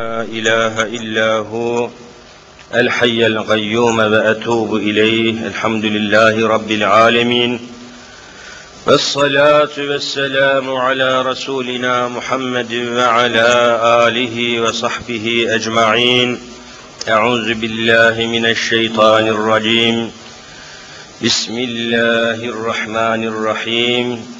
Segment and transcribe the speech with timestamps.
[0.00, 1.88] لا إله إلا هو
[2.74, 5.46] الحي القيوم وأتوب إليه.
[5.46, 7.60] الحمد لله رب العالمين.
[8.86, 13.48] والصلاة والسلام على رسولنا محمد وعلى
[14.08, 16.38] آله وصحبه أجمعين.
[17.08, 20.12] أعوذ بالله من الشيطان الرجيم.
[21.24, 24.39] بسم الله الرحمن الرحيم.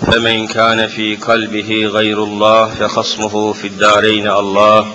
[0.00, 4.94] فمن كان في قلبه غير الله فخصمه في الدارين الله.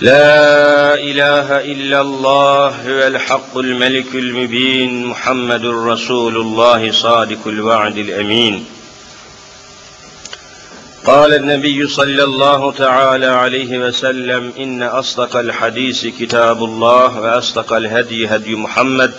[0.00, 8.64] لا إله إلا الله هو الحق الملك المبين محمد رسول الله صادق الوعد الأمين.
[11.04, 18.54] قال النبي صلى الله تعالى عليه وسلم إن أصدق الحديث كتاب الله وأصدق الهدي هدي
[18.54, 19.12] محمد.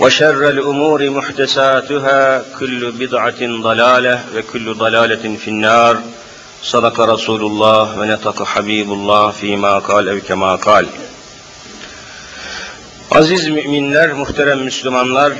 [0.00, 6.02] وشر الأمور محدثاتها كل بدعة ضلالة وكل ضلالة في النار
[6.62, 10.86] صدق رسول الله ونطق حبيب الله فيما قال أو كما قال
[13.10, 15.32] Aziz müminler, muhterem Müslümanlar,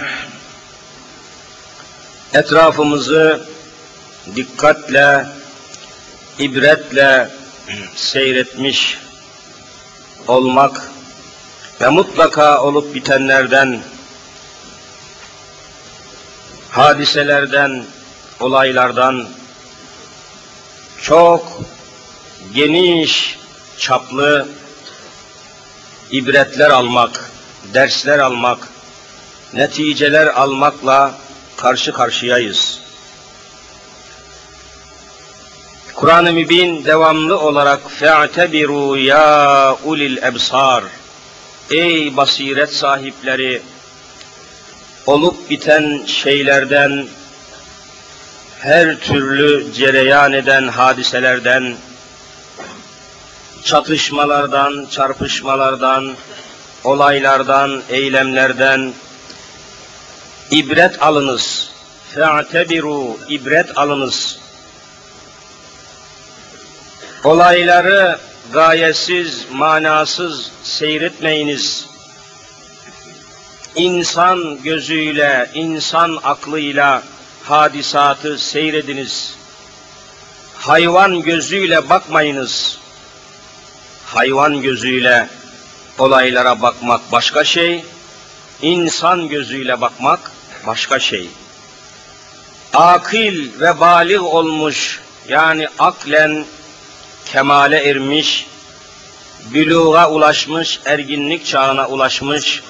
[2.33, 3.41] etrafımızı
[4.36, 5.27] dikkatle,
[6.39, 7.28] ibretle
[7.94, 8.98] seyretmiş
[10.28, 10.91] olmak
[11.80, 13.83] ve mutlaka olup bitenlerden,
[16.72, 17.84] hadiselerden,
[18.39, 19.28] olaylardan
[21.02, 21.61] çok
[22.53, 23.39] geniş
[23.78, 24.48] çaplı
[26.11, 27.31] ibretler almak,
[27.73, 28.67] dersler almak,
[29.53, 31.14] neticeler almakla
[31.58, 32.80] karşı karşıyayız.
[35.94, 40.83] Kur'an-ı Mübin devamlı olarak fe'tebiru ya ulil ebsar
[41.72, 43.61] Ey basiret sahipleri
[45.09, 47.08] olup biten şeylerden
[48.59, 51.75] her türlü cereyan eden hadiselerden
[53.64, 56.15] çatışmalardan, çarpışmalardan,
[56.83, 58.93] olaylardan, eylemlerden
[60.52, 61.69] ibret alınız.
[62.15, 64.39] Fe'tebiru ibret alınız
[67.23, 68.19] olayları
[68.53, 71.89] gayesiz, manasız seyretmeyiniz.
[73.75, 77.03] İnsan gözüyle, insan aklıyla
[77.43, 79.35] hadisatı seyrediniz.
[80.55, 82.80] Hayvan gözüyle bakmayınız.
[84.05, 85.30] Hayvan gözüyle
[85.97, 87.85] olaylara bakmak başka şey,
[88.61, 90.31] insan gözüyle bakmak
[90.67, 91.30] başka şey.
[92.73, 96.45] Akil ve balik olmuş, yani aklen
[97.25, 98.47] kemale ermiş,
[99.53, 102.63] büluğa ulaşmış, erginlik çağına ulaşmış,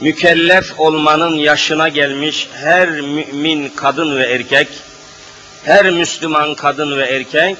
[0.00, 4.68] mükellef olmanın yaşına gelmiş her mümin kadın ve erkek,
[5.64, 7.56] her Müslüman kadın ve erkek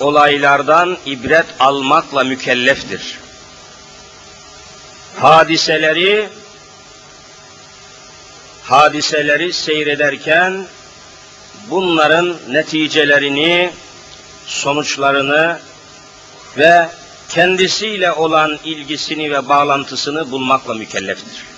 [0.00, 3.18] olaylardan ibret almakla mükelleftir.
[5.16, 6.28] Hadiseleri
[8.62, 10.66] hadiseleri seyrederken
[11.70, 13.70] bunların neticelerini
[14.46, 15.58] sonuçlarını
[16.58, 16.88] ve
[17.28, 21.51] kendisiyle olan ilgisini ve bağlantısını bulmakla mükelleftir.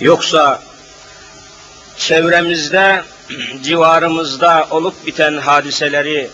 [0.00, 0.62] Yoksa
[1.96, 3.02] çevremizde,
[3.62, 6.30] civarımızda olup biten hadiseleri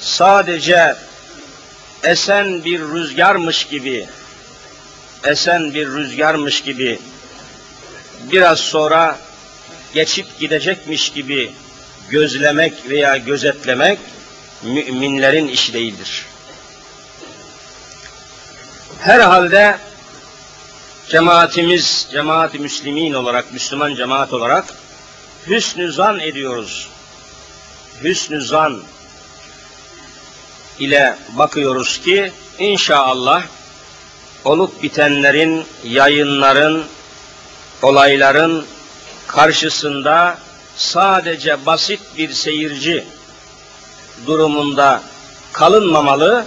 [0.00, 0.96] sadece
[2.02, 4.06] esen bir rüzgarmış gibi,
[5.24, 6.98] esen bir rüzgarmış gibi
[8.32, 9.18] biraz sonra
[9.94, 11.52] geçip gidecekmiş gibi
[12.10, 13.98] gözlemek veya gözetlemek
[14.62, 16.26] müminlerin işi değildir.
[19.00, 19.78] Herhalde
[21.08, 24.64] cemaatimiz, cemaat-i müslimin olarak, Müslüman cemaat olarak
[25.46, 26.88] hüsnü zan ediyoruz.
[28.02, 28.82] Hüsnü zan
[30.78, 33.42] ile bakıyoruz ki inşallah
[34.44, 36.84] olup bitenlerin, yayınların,
[37.82, 38.66] olayların
[39.26, 40.38] karşısında
[40.76, 43.04] sadece basit bir seyirci
[44.26, 45.02] durumunda
[45.52, 46.46] kalınmamalı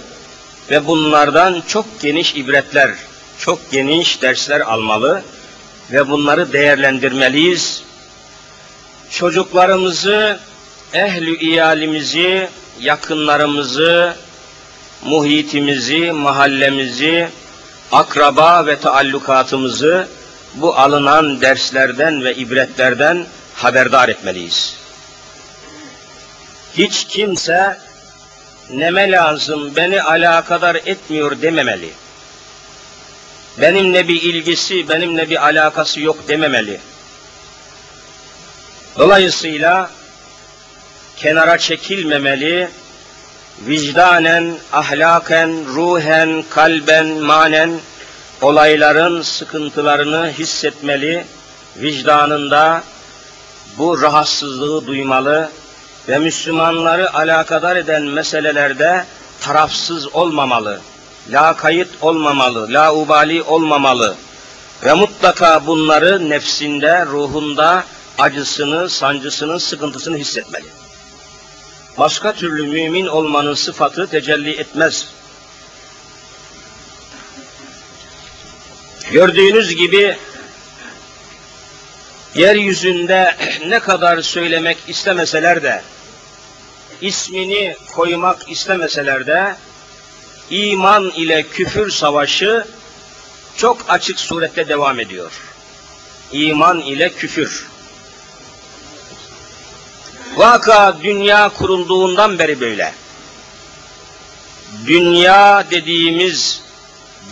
[0.70, 2.90] ve bunlardan çok geniş ibretler,
[3.44, 5.22] çok geniş dersler almalı
[5.92, 7.82] ve bunları değerlendirmeliyiz.
[9.10, 10.38] Çocuklarımızı,
[10.92, 12.48] ehlü iyalimizi,
[12.80, 14.16] yakınlarımızı,
[15.04, 17.28] muhitimizi, mahallemizi
[17.92, 20.08] akraba ve taallukatımızı
[20.54, 24.76] bu alınan derslerden ve ibretlerden haberdar etmeliyiz.
[26.78, 27.78] Hiç kimse
[28.70, 31.90] neme lazım, beni alakadar etmiyor dememeli.
[33.60, 36.80] Benimle bir ilgisi, benimle bir alakası yok dememeli.
[38.98, 39.90] Dolayısıyla
[41.16, 42.68] kenara çekilmemeli,
[43.60, 47.80] vicdanen, ahlaken, ruhen, kalben, manen
[48.40, 51.24] olayların sıkıntılarını hissetmeli,
[51.76, 52.82] vicdanında
[53.78, 55.50] bu rahatsızlığı duymalı
[56.08, 59.04] ve Müslümanları alakadar eden meselelerde
[59.40, 60.80] tarafsız olmamalı,
[61.30, 64.16] la kayıt olmamalı, la ubali olmamalı
[64.84, 67.84] ve mutlaka bunları nefsinde, ruhunda
[68.18, 70.66] acısını, sancısını, sıkıntısını hissetmeli.
[71.98, 75.08] Başka türlü mümin olmanın sıfatı tecelli etmez.
[79.12, 80.16] Gördüğünüz gibi
[82.34, 83.36] yeryüzünde
[83.66, 85.82] ne kadar söylemek istemeseler de,
[87.00, 89.56] ismini koymak istemeseler de,
[90.52, 92.64] iman ile küfür savaşı
[93.56, 95.32] çok açık surette devam ediyor.
[96.32, 97.66] İman ile küfür.
[100.36, 102.92] Vaka dünya kurulduğundan beri böyle.
[104.86, 106.62] Dünya dediğimiz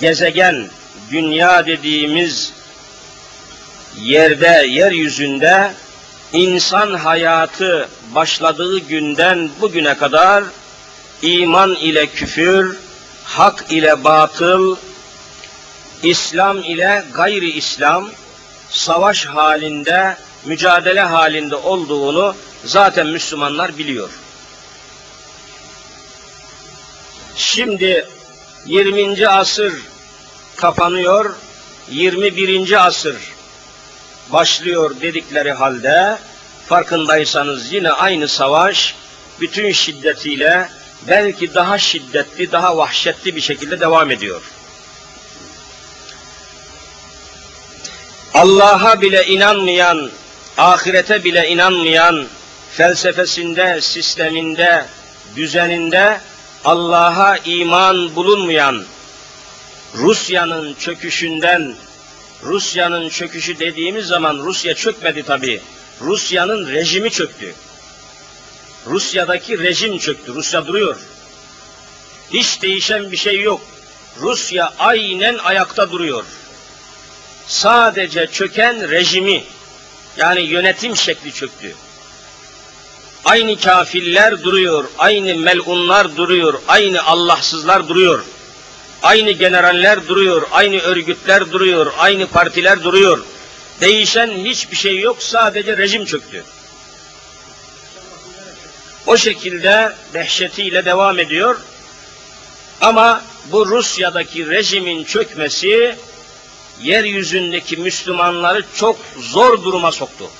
[0.00, 0.68] gezegen,
[1.10, 2.52] dünya dediğimiz
[4.00, 5.72] yerde, yeryüzünde
[6.32, 10.44] insan hayatı başladığı günden bugüne kadar
[11.22, 12.78] iman ile küfür,
[13.30, 14.76] hak ile batıl,
[16.02, 18.10] İslam ile gayri İslam
[18.70, 22.34] savaş halinde, mücadele halinde olduğunu
[22.64, 24.10] zaten Müslümanlar biliyor.
[27.36, 28.06] Şimdi
[28.66, 29.28] 20.
[29.28, 29.72] asır
[30.56, 31.34] kapanıyor,
[31.90, 32.86] 21.
[32.86, 33.16] asır
[34.32, 36.18] başlıyor dedikleri halde
[36.66, 38.94] farkındaysanız yine aynı savaş
[39.40, 44.42] bütün şiddetiyle belki daha şiddetli, daha vahşetli bir şekilde devam ediyor.
[48.34, 50.10] Allah'a bile inanmayan,
[50.58, 52.26] ahirete bile inanmayan,
[52.72, 54.86] felsefesinde, sisteminde,
[55.36, 56.20] düzeninde
[56.64, 58.84] Allah'a iman bulunmayan,
[59.94, 61.74] Rusya'nın çöküşünden,
[62.42, 65.60] Rusya'nın çöküşü dediğimiz zaman Rusya çökmedi tabi.
[66.00, 67.54] Rusya'nın rejimi çöktü.
[68.86, 70.34] Rusya'daki rejim çöktü.
[70.34, 70.96] Rusya duruyor.
[72.32, 73.60] Hiç değişen bir şey yok.
[74.20, 76.24] Rusya aynen ayakta duruyor.
[77.46, 79.44] Sadece çöken rejimi
[80.16, 81.74] yani yönetim şekli çöktü.
[83.24, 88.24] Aynı kafirler duruyor, aynı melunlar duruyor, aynı Allahsızlar duruyor.
[89.02, 93.24] Aynı generaller duruyor, aynı örgütler duruyor, aynı partiler duruyor.
[93.80, 96.44] Değişen hiçbir şey yok, sadece rejim çöktü.
[99.06, 101.56] O şekilde dehşetiyle devam ediyor.
[102.80, 105.96] Ama bu Rusya'daki rejimin çökmesi
[106.82, 110.30] yeryüzündeki Müslümanları çok zor duruma soktu.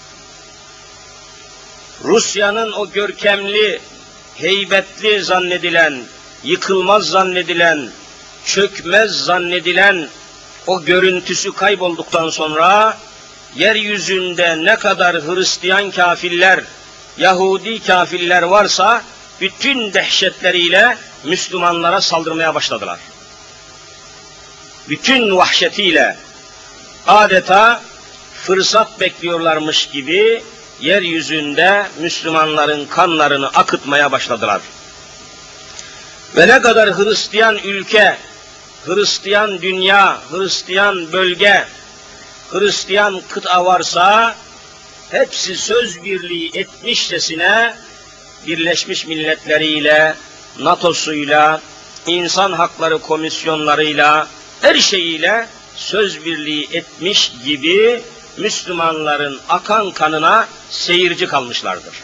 [2.05, 3.81] Rusya'nın o görkemli,
[4.35, 6.03] heybetli zannedilen,
[6.45, 7.91] yıkılmaz zannedilen,
[8.45, 10.09] çökmez zannedilen
[10.67, 12.99] o görüntüsü kaybolduktan sonra
[13.57, 16.61] yeryüzünde ne kadar Hristiyan kafirler,
[17.19, 19.03] Yahudi kafirler varsa
[19.41, 22.99] bütün dehşetleriyle Müslümanlara saldırmaya başladılar.
[24.89, 26.17] Bütün vahşetiyle
[27.07, 27.83] adeta
[28.35, 30.43] fırsat bekliyorlarmış gibi
[30.81, 34.61] yeryüzünde Müslümanların kanlarını akıtmaya başladılar.
[36.37, 38.17] Ve ne kadar Hristiyan ülke,
[38.87, 41.67] Hristiyan dünya, Hristiyan bölge,
[42.51, 44.37] Hristiyan kıta varsa
[45.11, 47.75] hepsi söz birliği etmişçesine
[48.47, 50.15] Birleşmiş Milletleri
[50.59, 51.61] NATO'suyla,
[52.07, 54.29] insan hakları komisyonlarıyla,
[54.61, 58.03] her şeyiyle söz birliği etmiş gibi
[58.37, 61.95] Müslümanların akan kanına seyirci kalmışlardır.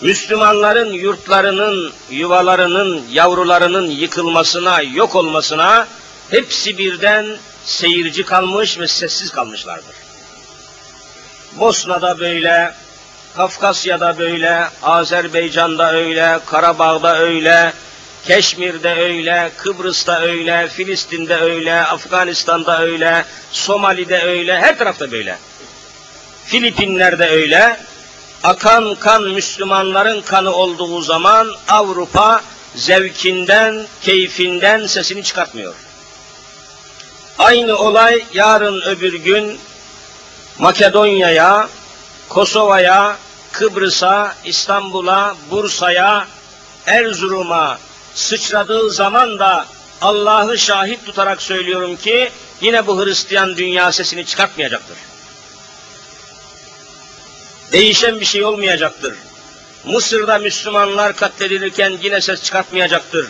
[0.00, 5.88] Müslümanların yurtlarının, yuvalarının, yavrularının yıkılmasına, yok olmasına
[6.30, 7.26] hepsi birden
[7.64, 10.03] seyirci kalmış ve sessiz kalmışlardır.
[11.58, 12.74] Bosna'da böyle,
[13.36, 17.72] Kafkasya'da böyle, Azerbaycan'da öyle, Karabağ'da öyle,
[18.26, 25.38] Keşmir'de öyle, Kıbrıs'ta öyle, Filistin'de öyle, Afganistan'da öyle, Somali'de öyle, her tarafta böyle.
[26.46, 27.76] Filipinler'de öyle,
[28.42, 32.40] akan kan Müslümanların kanı olduğu zaman Avrupa
[32.74, 35.74] zevkinden, keyfinden sesini çıkartmıyor.
[37.38, 39.58] Aynı olay yarın öbür gün
[40.58, 41.68] Makedonya'ya,
[42.28, 43.16] Kosova'ya,
[43.52, 46.28] Kıbrıs'a, İstanbul'a, Bursa'ya,
[46.86, 47.78] Erzurum'a
[48.14, 49.66] sıçradığı zaman da
[50.00, 52.30] Allah'ı şahit tutarak söylüyorum ki
[52.60, 54.96] yine bu Hristiyan dünya sesini çıkartmayacaktır.
[57.72, 59.14] Değişen bir şey olmayacaktır.
[59.84, 63.28] Mısır'da Müslümanlar katledilirken yine ses çıkartmayacaktır.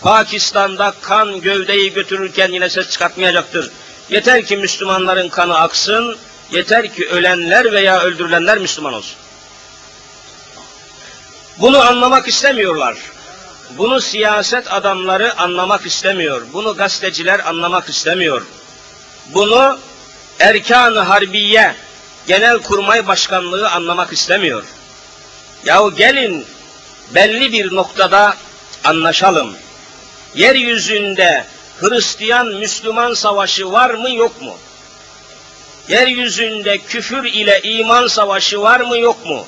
[0.00, 3.70] Pakistan'da kan gövdeyi götürürken yine ses çıkartmayacaktır.
[4.10, 6.16] Yeter ki Müslümanların kanı aksın,
[6.50, 9.16] yeter ki ölenler veya öldürülenler Müslüman olsun.
[11.58, 12.96] Bunu anlamak istemiyorlar.
[13.70, 16.42] Bunu siyaset adamları anlamak istemiyor.
[16.52, 18.46] Bunu gazeteciler anlamak istemiyor.
[19.34, 19.78] Bunu
[20.40, 21.74] Erkan-ı Harbiye
[22.26, 24.64] Genel Kurmay Başkanlığı anlamak istemiyor.
[25.64, 26.46] Yahu gelin
[27.14, 28.36] belli bir noktada
[28.84, 29.56] anlaşalım.
[30.34, 31.44] Yeryüzünde
[31.80, 34.56] Hristiyan Müslüman savaşı var mı yok mu?
[35.88, 39.46] Yeryüzünde küfür ile iman savaşı var mı yok mu?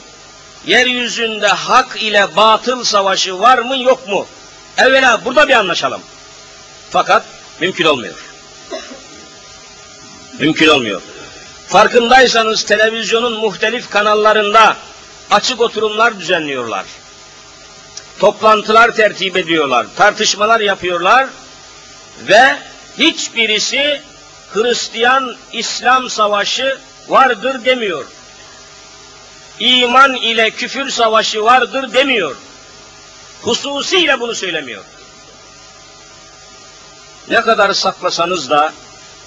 [0.66, 4.26] Yeryüzünde hak ile batıl savaşı var mı yok mu?
[4.78, 6.00] Evvela burada bir anlaşalım.
[6.90, 7.24] Fakat
[7.60, 8.14] mümkün olmuyor.
[10.38, 11.02] Mümkün olmuyor.
[11.68, 14.76] Farkındaysanız televizyonun muhtelif kanallarında
[15.30, 16.84] açık oturumlar düzenliyorlar.
[18.18, 21.26] Toplantılar tertip ediyorlar, tartışmalar yapıyorlar
[22.28, 22.56] ve
[22.98, 24.02] hiçbirisi
[24.56, 28.04] Hristiyan İslam savaşı vardır demiyor.
[29.58, 32.36] İman ile küfür savaşı vardır demiyor.
[33.42, 34.84] Hususiyle bunu söylemiyor.
[37.28, 38.72] Ne kadar saklasanız da,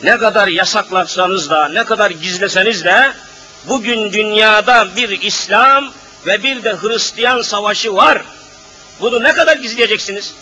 [0.03, 3.13] ne kadar yasaklarsanız da, ne kadar gizleseniz de,
[3.65, 5.91] bugün dünyada bir İslam
[6.25, 8.21] ve bir de Hristiyan savaşı var.
[9.01, 10.33] Bunu ne kadar gizleyeceksiniz?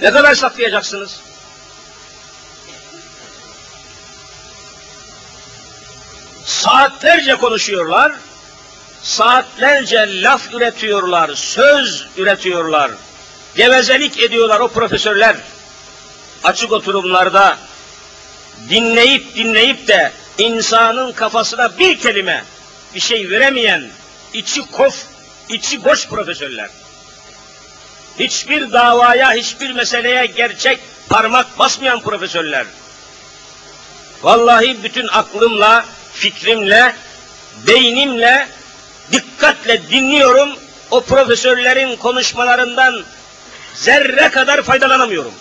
[0.00, 1.20] Ne kadar saklayacaksınız?
[6.48, 8.12] Saatlerce konuşuyorlar,
[9.02, 12.90] saatlerce laf üretiyorlar, söz üretiyorlar,
[13.56, 15.36] gevezelik ediyorlar o profesörler.
[16.44, 17.58] Açık oturumlarda
[18.70, 22.44] dinleyip dinleyip de insanın kafasına bir kelime
[22.94, 23.88] bir şey veremeyen
[24.32, 25.04] içi kof,
[25.48, 26.70] içi boş profesörler.
[28.18, 30.78] Hiçbir davaya, hiçbir meseleye gerçek
[31.08, 32.66] parmak basmayan profesörler.
[34.22, 36.94] Vallahi bütün aklımla, fikrimle,
[37.66, 38.48] beynimle,
[39.12, 40.48] dikkatle dinliyorum.
[40.90, 43.04] O profesörlerin konuşmalarından
[43.74, 45.32] zerre kadar faydalanamıyorum.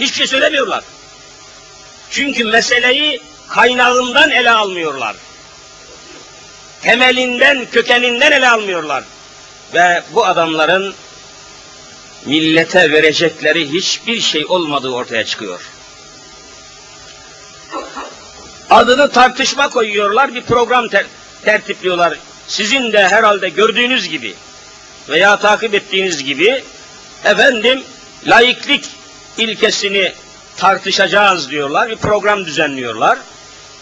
[0.00, 0.84] Hiçbir şey söylemiyorlar.
[2.10, 5.16] Çünkü meseleyi kaynağından ele almıyorlar.
[6.82, 9.04] Temelinden, kökeninden ele almıyorlar.
[9.74, 10.94] Ve bu adamların
[12.26, 15.60] millete verecekleri hiçbir şey olmadığı ortaya çıkıyor.
[18.70, 21.06] Adını tartışma koyuyorlar, bir program ter
[21.44, 22.18] tertipliyorlar.
[22.48, 24.34] Sizin de herhalde gördüğünüz gibi
[25.08, 26.64] veya takip ettiğiniz gibi
[27.24, 27.82] efendim
[28.26, 28.90] laiklik
[29.38, 30.12] ilkesini
[30.56, 31.90] tartışacağız diyorlar.
[31.90, 33.18] Bir program düzenliyorlar.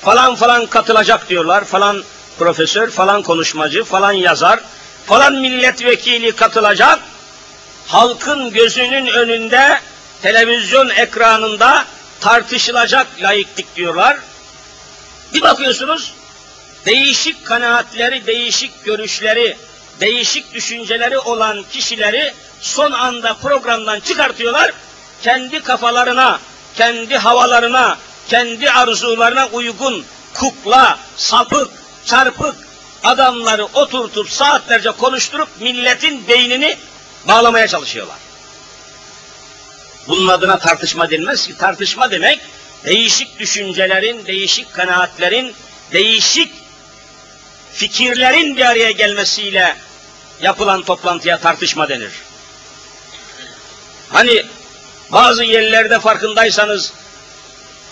[0.01, 1.65] Falan falan katılacak diyorlar.
[1.65, 2.05] Falan
[2.39, 4.61] profesör, falan konuşmacı, falan yazar,
[5.07, 6.99] falan milletvekili katılacak.
[7.87, 9.81] Halkın gözünün önünde
[10.23, 11.85] televizyon ekranında
[12.21, 14.17] tartışılacak laiklik diyorlar.
[15.35, 16.15] Bir bakıyorsunuz
[16.87, 19.57] değişik kanaatleri, değişik görüşleri,
[20.01, 24.73] değişik düşünceleri olan kişileri son anda programdan çıkartıyorlar.
[25.23, 26.41] Kendi kafalarına,
[26.77, 27.99] kendi havalarına,
[28.29, 31.71] kendi arzularına uygun kukla, sapık,
[32.05, 32.55] çarpık
[33.05, 36.77] adamları oturtup saatlerce konuşturup milletin beynini
[37.29, 38.17] bağlamaya çalışıyorlar.
[40.09, 41.59] Bunun adına tartışma denmez ki.
[41.59, 42.41] Tartışma demek
[42.85, 45.55] değişik düşüncelerin, değişik kanaatlerin,
[45.93, 46.53] değişik
[47.73, 49.77] fikirlerin bir araya gelmesiyle
[50.41, 52.13] yapılan toplantıya tartışma denir.
[54.09, 54.47] Hani
[55.13, 56.93] bazı yerlerde farkındaysanız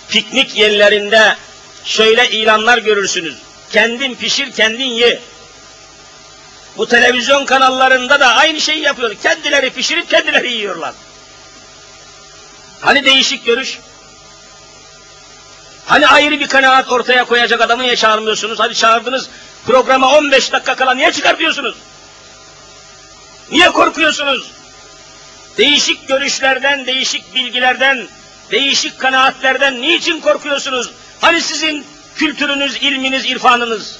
[0.09, 1.37] piknik yerlerinde
[1.85, 3.37] şöyle ilanlar görürsünüz.
[3.73, 5.21] Kendin pişir, kendin ye.
[6.77, 9.15] Bu televizyon kanallarında da aynı şeyi yapıyor.
[9.23, 10.95] Kendileri pişirip kendileri yiyorlar.
[12.81, 13.79] Hani değişik görüş?
[15.91, 18.61] Hani ayrı bir kanaat ortaya koyacak adamı niye çağırmıyorsunuz?
[18.61, 19.29] Hadi çağırdınız,
[19.67, 21.77] programa 15 dakika kala niye çıkartıyorsunuz?
[23.51, 24.51] Niye korkuyorsunuz?
[25.59, 28.09] Değişik görüşlerden, değişik bilgilerden,
[28.51, 30.91] değişik kanaatlerden niçin korkuyorsunuz?
[31.21, 33.99] Hani sizin kültürünüz, ilminiz, irfanınız?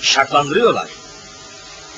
[0.00, 0.88] Şartlandırıyorlar.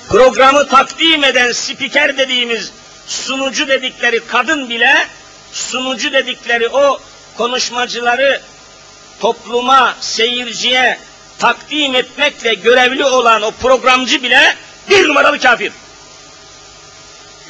[0.08, 2.72] Programı takdim eden spiker dediğimiz
[3.06, 5.08] sunucu dedikleri kadın bile
[5.54, 7.00] sunucu dedikleri o
[7.36, 8.40] konuşmacıları
[9.20, 10.98] topluma, seyirciye
[11.38, 14.56] takdim etmekle görevli olan o programcı bile
[14.90, 15.72] bir numaralı kafir.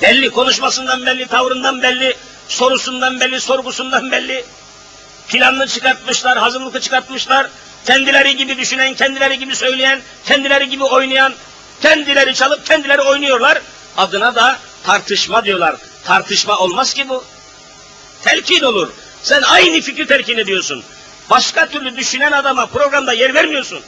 [0.02, 2.16] Belli, konuşmasından belli, tavrından belli,
[2.48, 4.44] sorusundan belli, sorgusundan belli.
[5.28, 7.46] Planını çıkartmışlar, hazırlıklı çıkartmışlar.
[7.86, 11.34] Kendileri gibi düşünen, kendileri gibi söyleyen, kendileri gibi oynayan,
[11.82, 13.60] kendileri çalıp kendileri oynuyorlar.
[13.96, 15.76] Adına da tartışma diyorlar.
[16.04, 17.24] Tartışma olmaz ki bu.
[18.24, 18.88] Telkin olur.
[19.22, 20.82] Sen aynı fikri telkin ediyorsun.
[21.30, 23.80] Başka türlü düşünen adama programda yer vermiyorsun.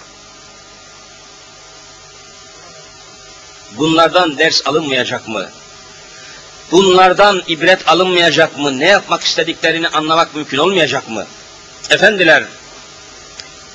[3.73, 5.50] Bunlardan ders alınmayacak mı?
[6.71, 8.78] Bunlardan ibret alınmayacak mı?
[8.78, 11.26] Ne yapmak istediklerini anlamak mümkün olmayacak mı?
[11.90, 12.45] Efendiler,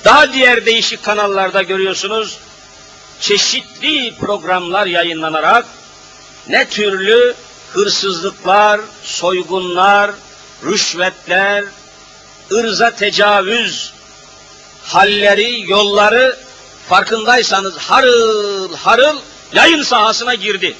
[0.05, 2.39] daha diğer değişik kanallarda görüyorsunuz,
[3.19, 5.65] çeşitli programlar yayınlanarak
[6.47, 7.35] ne türlü
[7.73, 10.11] hırsızlıklar, soygunlar,
[10.65, 11.63] rüşvetler,
[12.51, 13.93] ırza tecavüz
[14.83, 16.37] halleri, yolları
[16.89, 19.19] farkındaysanız harıl harıl
[19.53, 20.75] yayın sahasına girdi.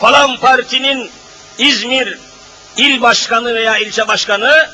[0.00, 1.10] Falan partinin
[1.58, 2.18] İzmir
[2.76, 4.70] il başkanı veya ilçe başkanı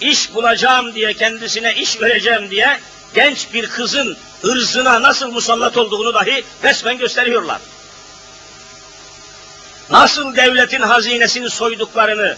[0.00, 2.80] iş bulacağım diye kendisine iş vereceğim diye
[3.14, 7.60] genç bir kızın ırzına nasıl musallat olduğunu dahi resmen gösteriyorlar.
[9.90, 12.36] Nasıl devletin hazinesini soyduklarını,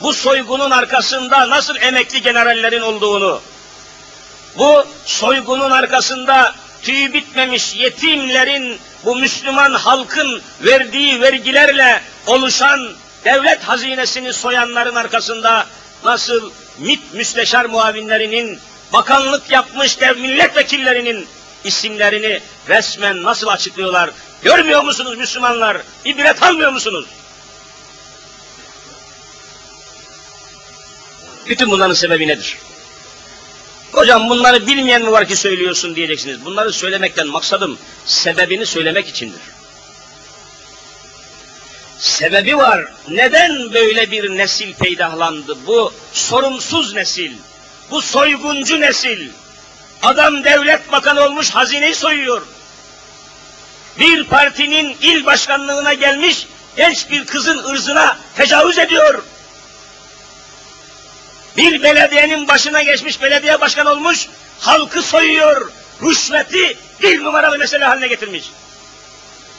[0.00, 3.40] bu soygunun arkasında nasıl emekli generallerin olduğunu,
[4.58, 12.88] bu soygunun arkasında tüyü bitmemiş yetimlerin, bu Müslüman halkın verdiği vergilerle oluşan
[13.24, 15.66] devlet hazinesini soyanların arkasında
[16.04, 18.58] nasıl MİT müsteşar muavinlerinin,
[18.92, 21.26] bakanlık yapmış dev milletvekillerinin
[21.64, 24.10] isimlerini resmen nasıl açıklıyorlar?
[24.42, 25.76] Görmüyor musunuz Müslümanlar?
[26.04, 27.06] İbret almıyor musunuz?
[31.48, 32.58] Bütün bunların sebebi nedir?
[33.92, 36.44] Hocam bunları bilmeyen mi var ki söylüyorsun diyeceksiniz.
[36.44, 39.40] Bunları söylemekten maksadım sebebini söylemek içindir.
[41.98, 42.84] Sebebi var.
[43.08, 45.66] Neden böyle bir nesil peydahlandı?
[45.66, 47.32] Bu sorumsuz nesil,
[47.90, 49.28] bu soyguncu nesil.
[50.02, 52.42] Adam devlet bakanı olmuş hazineyi soyuyor.
[53.98, 56.46] Bir partinin il başkanlığına gelmiş
[56.76, 59.24] genç bir kızın ırzına tecavüz ediyor
[61.58, 64.28] bir belediyenin başına geçmiş belediye başkan olmuş,
[64.60, 65.70] halkı soyuyor,
[66.02, 68.50] rüşveti bir numaralı mesele haline getirmiş.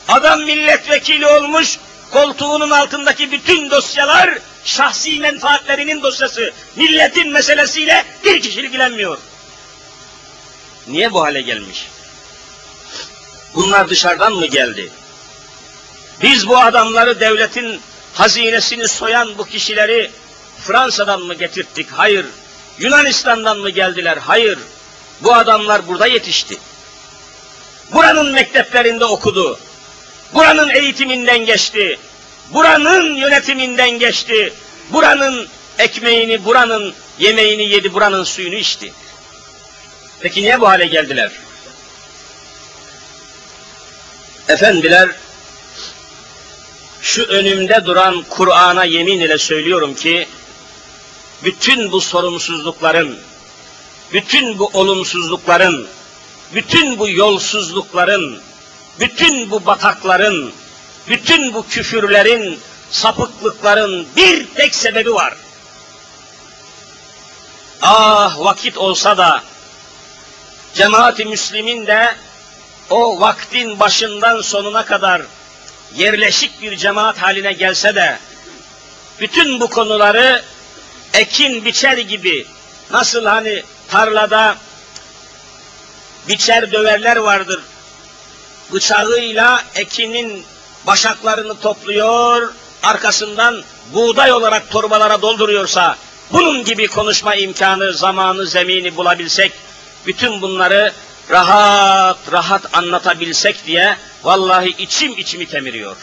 [0.08, 1.80] Adam milletvekili olmuş,
[2.12, 4.30] koltuğunun altındaki bütün dosyalar
[4.64, 6.54] şahsi menfaatlerinin dosyası.
[6.76, 9.18] Milletin meselesiyle bir kişi ilgilenmiyor.
[10.88, 11.88] Niye bu hale gelmiş?
[13.56, 14.92] Bunlar dışarıdan mı geldi?
[16.22, 17.82] Biz bu adamları devletin
[18.14, 20.12] hazinesini soyan bu kişileri
[20.64, 21.92] Fransa'dan mı getirttik?
[21.92, 22.26] Hayır.
[22.80, 24.18] Yunanistan'dan mı geldiler?
[24.18, 24.60] Hayır.
[25.22, 26.58] Bu adamlar burada yetişti.
[27.94, 29.60] Buranın mekteplerinde okudu.
[30.34, 32.00] Buranın eğitiminden geçti.
[32.50, 34.54] Buranın yönetiminden geçti.
[34.90, 38.94] Buranın ekmeğini, buranın yemeğini yedi, buranın suyunu içti.
[40.20, 41.32] Peki niye bu hale geldiler?
[44.48, 45.10] Efendiler,
[47.02, 50.28] şu önümde duran Kur'an'a yemin ile söylüyorum ki,
[51.44, 53.20] bütün bu sorumsuzlukların,
[54.14, 55.88] bütün bu olumsuzlukların,
[56.54, 58.42] bütün bu yolsuzlukların,
[59.00, 60.52] bütün bu batakların,
[61.08, 62.60] bütün bu küfürlerin,
[62.92, 65.34] sapıklıkların bir tek sebebi var.
[67.82, 69.44] Ah vakit olsa da
[70.74, 72.16] cemaati müslimin de
[72.90, 75.22] o vaktin başından sonuna kadar
[75.96, 78.20] yerleşik bir cemaat haline gelse de
[79.20, 80.44] bütün bu konuları
[81.14, 82.46] ekin biçer gibi
[82.92, 84.56] nasıl hani tarlada
[86.28, 87.60] biçer döverler vardır.
[88.74, 90.46] Bıçağıyla ekinin
[90.88, 95.98] başaklarını topluyor, arkasından buğday olarak torbalara dolduruyorsa,
[96.32, 99.52] bunun gibi konuşma imkanı, zamanı, zemini bulabilsek,
[100.06, 100.94] bütün bunları
[101.30, 105.96] rahat rahat anlatabilsek diye, vallahi içim içimi kemiriyor.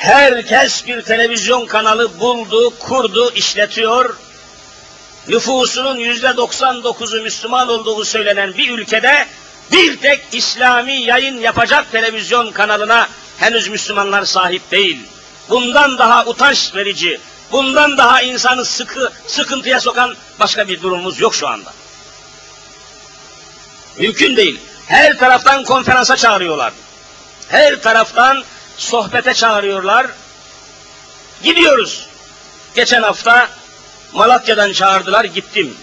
[0.00, 4.16] Herkes bir televizyon kanalı buldu, kurdu, işletiyor.
[5.28, 9.26] Nüfusunun yüzde 99'u Müslüman olduğu söylenen bir ülkede
[9.72, 13.08] bir tek İslami yayın yapacak televizyon kanalına
[13.38, 15.00] henüz Müslümanlar sahip değil.
[15.48, 17.20] Bundan daha utanç verici,
[17.52, 21.72] bundan daha insanı sıkı, sıkıntıya sokan başka bir durumumuz yok şu anda.
[23.98, 24.60] Mümkün değil.
[24.86, 26.72] Her taraftan konferansa çağırıyorlar.
[27.48, 28.44] Her taraftan
[28.76, 30.06] sohbete çağırıyorlar.
[31.42, 32.06] Gidiyoruz.
[32.74, 33.48] Geçen hafta
[34.12, 35.76] Malatya'dan çağırdılar, gittim.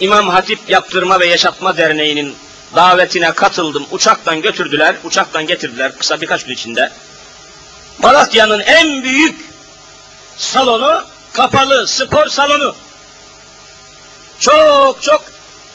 [0.00, 2.36] İmam Hatip Yaptırma ve Yaşatma Derneği'nin
[2.76, 3.86] davetine katıldım.
[3.90, 6.92] Uçaktan götürdüler, uçaktan getirdiler kısa birkaç gün içinde.
[7.98, 9.40] Malatya'nın en büyük
[10.36, 12.74] salonu kapalı spor salonu.
[14.40, 15.24] Çok çok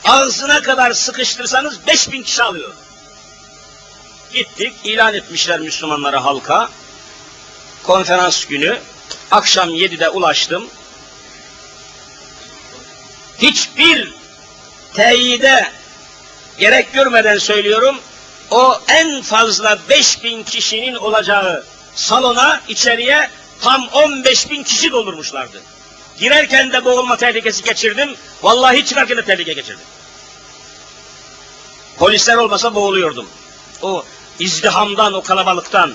[0.06, 2.74] ağzına kadar sıkıştırsanız 5000 kişi alıyor.
[4.34, 6.70] Gittik, ilan etmişler Müslümanlara halka.
[7.84, 8.80] Konferans günü,
[9.32, 10.68] akşam 7'de ulaştım.
[13.38, 14.14] Hiçbir
[14.94, 15.72] teyide
[16.60, 18.00] gerek görmeden söylüyorum,
[18.52, 23.30] o en fazla 5000 kişinin olacağı salona, içeriye
[23.62, 25.62] tam 15 bin kişi doldurmuşlardı.
[26.20, 29.86] Girerken de boğulma tehlikesi geçirdim, vallahi çıkarken de tehlike geçirdim.
[31.98, 33.30] Polisler olmasa boğuluyordum.
[33.82, 34.06] O
[34.40, 35.94] izdihamdan, o kalabalıktan,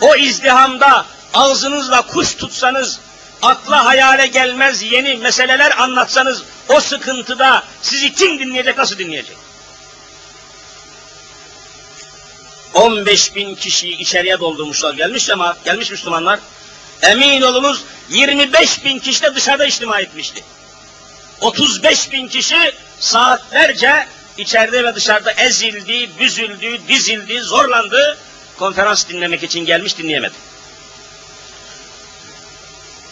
[0.00, 3.00] o izdihamda ağzınızla kuş tutsanız,
[3.42, 9.36] akla hayale gelmez yeni meseleler anlatsanız, o sıkıntıda sizi kim dinleyecek, nasıl dinleyecek?
[12.74, 14.94] 15 bin kişiyi içeriye doldurmuşlar.
[14.94, 16.40] Gelmiş ama gelmiş Müslümanlar.
[17.02, 20.44] Emin olunuz 25 bin kişi de dışarıda içtima etmişti.
[21.40, 24.06] 35 bin kişi saatlerce
[24.38, 28.18] içeride ve dışarıda ezildi, büzüldü, dizildi, zorlandı.
[28.58, 30.34] Konferans dinlemek için gelmiş dinleyemedi.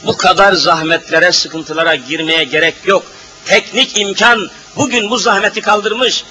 [0.03, 3.07] Bu kadar zahmetlere, sıkıntılara girmeye gerek yok.
[3.45, 6.25] Teknik imkan bugün bu zahmeti kaldırmış.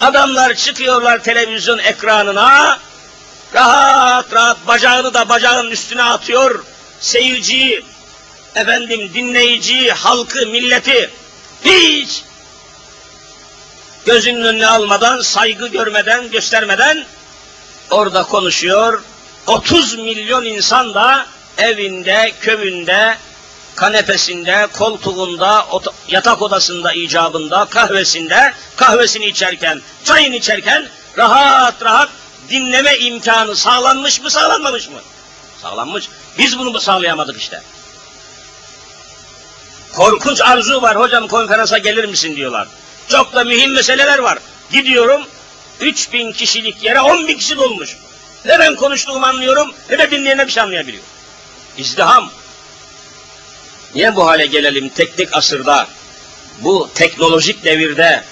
[0.00, 2.78] Adamlar çıkıyorlar televizyon ekranına,
[3.54, 6.64] rahat rahat bacağını da bacağının üstüne atıyor.
[7.00, 7.84] Seyirciyi,
[8.54, 11.10] efendim dinleyiciyi, halkı, milleti
[11.64, 12.22] hiç
[14.06, 17.04] gözünün önüne almadan, saygı görmeden, göstermeden
[17.90, 19.02] orada konuşuyor.
[19.46, 21.26] 30 milyon insan da
[21.58, 23.16] evinde, köyünde,
[23.74, 25.66] kanepesinde, koltuğunda,
[26.08, 32.08] yatak odasında, icabında, kahvesinde, kahvesini içerken, çayını içerken rahat rahat
[32.50, 34.98] dinleme imkanı sağlanmış mı, sağlanmamış mı?
[35.62, 36.08] Sağlanmış.
[36.38, 37.62] Biz bunu sağlayamadık işte.
[39.96, 42.68] Korkunç arzu var, hocam konferansa gelir misin diyorlar.
[43.10, 44.38] Çok da mühim meseleler var.
[44.72, 45.22] Gidiyorum,
[45.80, 47.96] 3000 kişilik yere 10 bin kişi dolmuş.
[48.44, 51.02] Ne ben konuştuğumu anlıyorum, ne de dinleyene bir şey anlayabiliyor.
[51.78, 52.30] İzdiham.
[53.94, 55.88] Niye bu hale gelelim teknik asırda,
[56.58, 58.24] bu teknolojik devirde,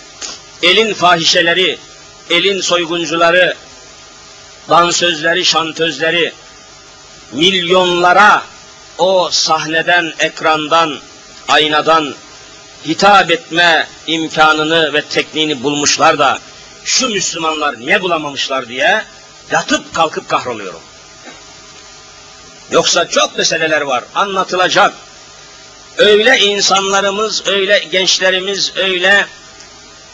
[0.63, 1.79] elin fahişeleri,
[2.31, 3.55] elin soyguncuları,
[4.69, 6.33] dansözleri, şantözleri,
[7.33, 8.43] milyonlara
[8.99, 10.99] o sahneden, ekrandan,
[11.49, 12.15] aynadan
[12.87, 16.39] hitap etme imkanını ve tekniğini bulmuşlar da
[16.85, 19.05] şu Müslümanlar niye bulamamışlar diye
[19.51, 20.81] yatıp kalkıp kahroluyorum.
[22.71, 24.95] Yoksa çok meseleler var, anlatılacak.
[25.97, 29.27] Öyle insanlarımız, öyle gençlerimiz, öyle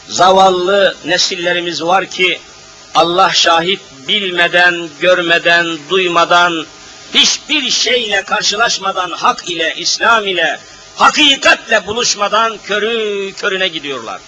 [0.08, 2.40] zavallı nesillerimiz var ki
[2.94, 6.66] Allah şahit bilmeden, görmeden, duymadan,
[7.14, 10.58] hiçbir şeyle karşılaşmadan hak ile, İslam ile,
[10.96, 14.20] hakikatle buluşmadan körü körüne gidiyorlar.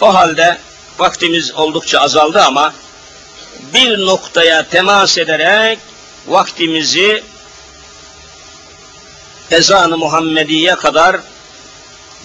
[0.00, 0.58] O halde
[0.98, 2.74] vaktimiz oldukça azaldı ama
[3.74, 5.78] bir noktaya temas ederek
[6.26, 7.22] vaktimizi
[9.50, 11.20] ezanı Muhammediye kadar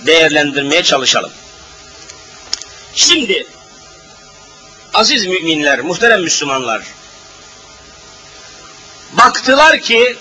[0.06, 1.32] değerlendirmeye çalışalım.
[2.96, 3.48] Şimdi
[4.94, 6.82] aziz müminler, muhterem Müslümanlar
[9.14, 10.18] baktılar ki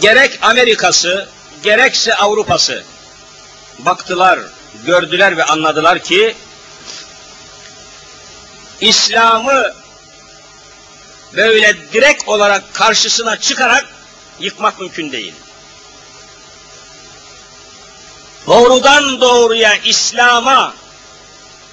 [0.00, 1.28] gerek Amerika'sı
[1.62, 2.84] gerekse Avrupa'sı
[3.78, 4.40] baktılar,
[4.86, 6.36] gördüler ve anladılar ki
[8.80, 9.74] İslam'ı
[11.36, 13.86] böyle direkt olarak karşısına çıkarak
[14.40, 15.34] yıkmak mümkün değil.
[18.46, 20.74] Doğrudan doğruya İslam'a,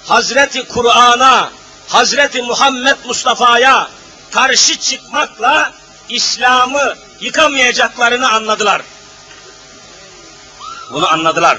[0.04, 1.50] Hazreti Kur'an'a,
[1.88, 3.88] Hazreti Muhammed Mustafa'ya
[4.30, 5.72] karşı çıkmakla
[6.08, 8.82] İslam'ı yıkamayacaklarını anladılar.
[10.92, 11.58] Bunu anladılar.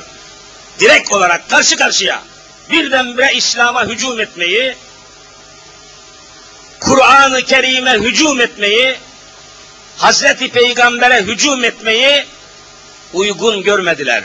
[0.79, 2.23] Direkt olarak karşı karşıya
[2.71, 4.75] birdenbire İslam'a hücum etmeyi,
[6.79, 8.97] Kur'an-ı Kerim'e hücum etmeyi,
[9.97, 12.25] Hazreti Peygamber'e hücum etmeyi
[13.13, 14.23] uygun görmediler.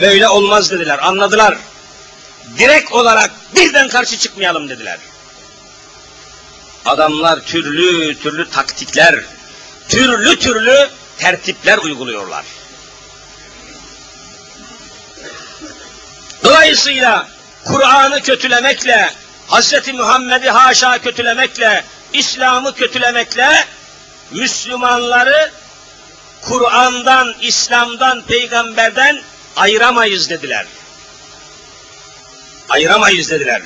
[0.00, 1.58] Böyle olmaz dediler, anladılar.
[2.58, 4.98] Direkt olarak birden karşı çıkmayalım dediler.
[6.84, 9.20] Adamlar türlü türlü taktikler,
[9.88, 12.44] türlü türlü tertipler uyguluyorlar.
[16.44, 17.28] Dolayısıyla
[17.64, 19.10] Kur'an'ı kötülemekle,
[19.46, 23.64] Hazreti Muhammed'i haşa kötülemekle, İslam'ı kötülemekle
[24.30, 25.50] Müslümanları
[26.42, 29.22] Kur'an'dan, İslam'dan, peygamberden
[29.56, 30.66] ayıramayız dediler.
[32.68, 33.62] Ayıramayız dediler.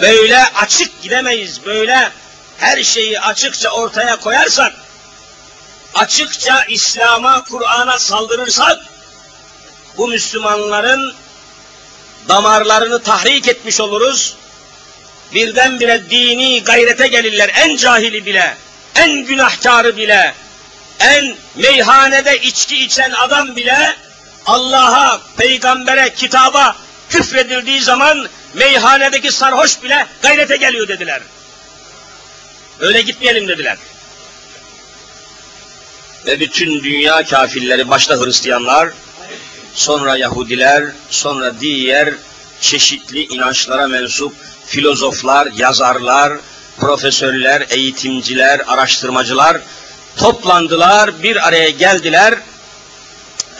[0.00, 2.10] Böyle açık gidemeyiz, böyle
[2.58, 4.72] her şeyi açıkça ortaya koyarsak,
[5.94, 8.78] açıkça İslam'a, Kur'an'a saldırırsak,
[9.96, 11.14] bu Müslümanların
[12.28, 14.36] damarlarını tahrik etmiş oluruz.
[15.34, 18.56] Birdenbire dini gayrete gelirler, en cahili bile,
[18.94, 20.34] en günahkarı bile,
[21.00, 23.96] en meyhanede içki içen adam bile
[24.46, 26.76] Allah'a, peygambere, kitaba
[27.10, 31.20] küfredildiği zaman meyhanedeki sarhoş bile gayrete geliyor dediler.
[32.80, 33.78] Öyle gitmeyelim dediler.
[36.28, 38.88] Ve bütün dünya kafirleri, başta Hristiyanlar,
[39.74, 42.14] sonra Yahudiler, sonra diğer
[42.60, 44.34] çeşitli inançlara mensup
[44.66, 46.32] filozoflar, yazarlar,
[46.78, 49.60] profesörler, eğitimciler, araştırmacılar
[50.16, 52.34] toplandılar, bir araya geldiler.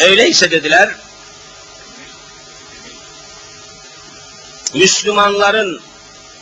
[0.01, 0.91] Öyleyse dediler,
[4.75, 5.81] Müslümanların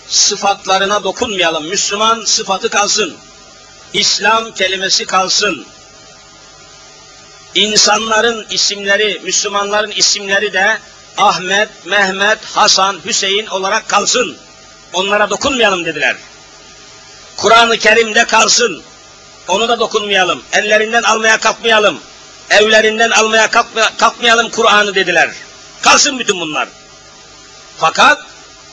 [0.08, 1.66] sıfatlarına dokunmayalım.
[1.66, 3.16] Müslüman sıfatı kalsın.
[3.92, 5.66] İslam kelimesi kalsın.
[7.56, 10.78] İnsanların isimleri, Müslümanların isimleri de
[11.16, 14.36] Ahmet, Mehmet, Hasan, Hüseyin olarak kalsın.
[14.92, 16.16] Onlara dokunmayalım dediler.
[17.36, 18.82] Kur'an-ı Kerim'de kalsın.
[19.48, 20.42] Onu da dokunmayalım.
[20.52, 22.00] Ellerinden almaya kalkmayalım.
[22.50, 23.50] Evlerinden almaya
[23.98, 25.30] kalkmayalım Kur'an'ı dediler.
[25.82, 26.68] Kalsın bütün bunlar.
[27.78, 28.18] Fakat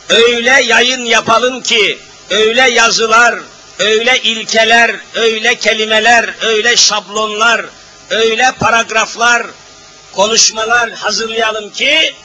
[0.10, 3.36] öyle yayın yapalım ki, öyle yazılar,
[3.80, 7.66] öyle ilkeler, öyle kelimeler, öyle şablonlar,
[8.14, 9.48] öyle paragraflar,
[10.14, 12.16] konuşmalar hazırlayalım ki,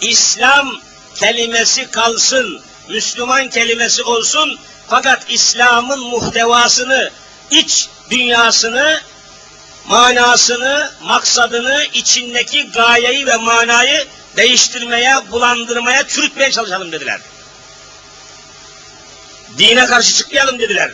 [0.00, 0.80] İslam
[1.14, 7.10] kelimesi kalsın, Müslüman kelimesi olsun, fakat İslam'ın muhtevasını,
[7.50, 9.00] iç dünyasını,
[9.88, 14.06] manasını, maksadını, içindeki gayeyi ve manayı
[14.36, 17.20] değiştirmeye, bulandırmaya, çürütmeye çalışalım dediler.
[19.58, 20.90] Dine karşı çıkmayalım dediler.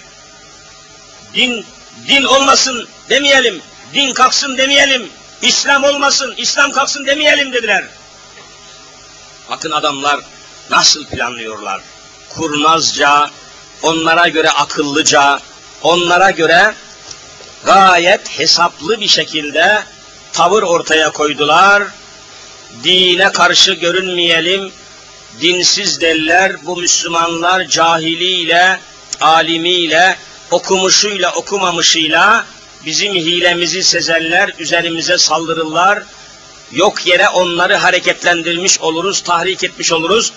[1.35, 1.67] Din,
[2.09, 3.63] din olmasın demeyelim,
[3.95, 5.09] din kalksın demeyelim,
[5.43, 7.85] İslam olmasın, İslam kalksın demeyelim dediler.
[9.51, 10.21] Bakın adamlar
[10.71, 11.81] nasıl planlıyorlar.
[12.29, 13.31] Kurnazca,
[13.83, 15.41] onlara göre akıllıca,
[15.83, 16.75] onlara göre
[17.65, 19.83] gayet hesaplı bir şekilde
[20.33, 21.83] tavır ortaya koydular.
[22.85, 24.73] Dine karşı görünmeyelim,
[25.41, 28.81] dinsiz derler bu Müslümanlar cahiliyle,
[29.21, 30.17] alimiyle,
[30.51, 32.47] okumuşuyla, okumamışıyla
[32.87, 36.03] bizim hilemizi sezerler, üzerimize saldırırlar.
[36.73, 40.33] Yok yere onları hareketlendirmiş oluruz, tahrik etmiş oluruz.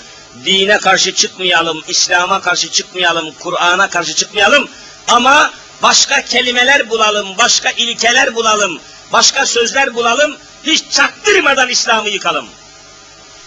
[0.45, 4.69] Dine karşı çıkmayalım, İslam'a karşı çıkmayalım, Kur'an'a karşı çıkmayalım.
[5.07, 5.51] Ama
[5.83, 8.79] başka kelimeler bulalım, başka ilkeler bulalım,
[9.13, 12.47] başka sözler bulalım, hiç çaktırmadan İslam'ı yıkalım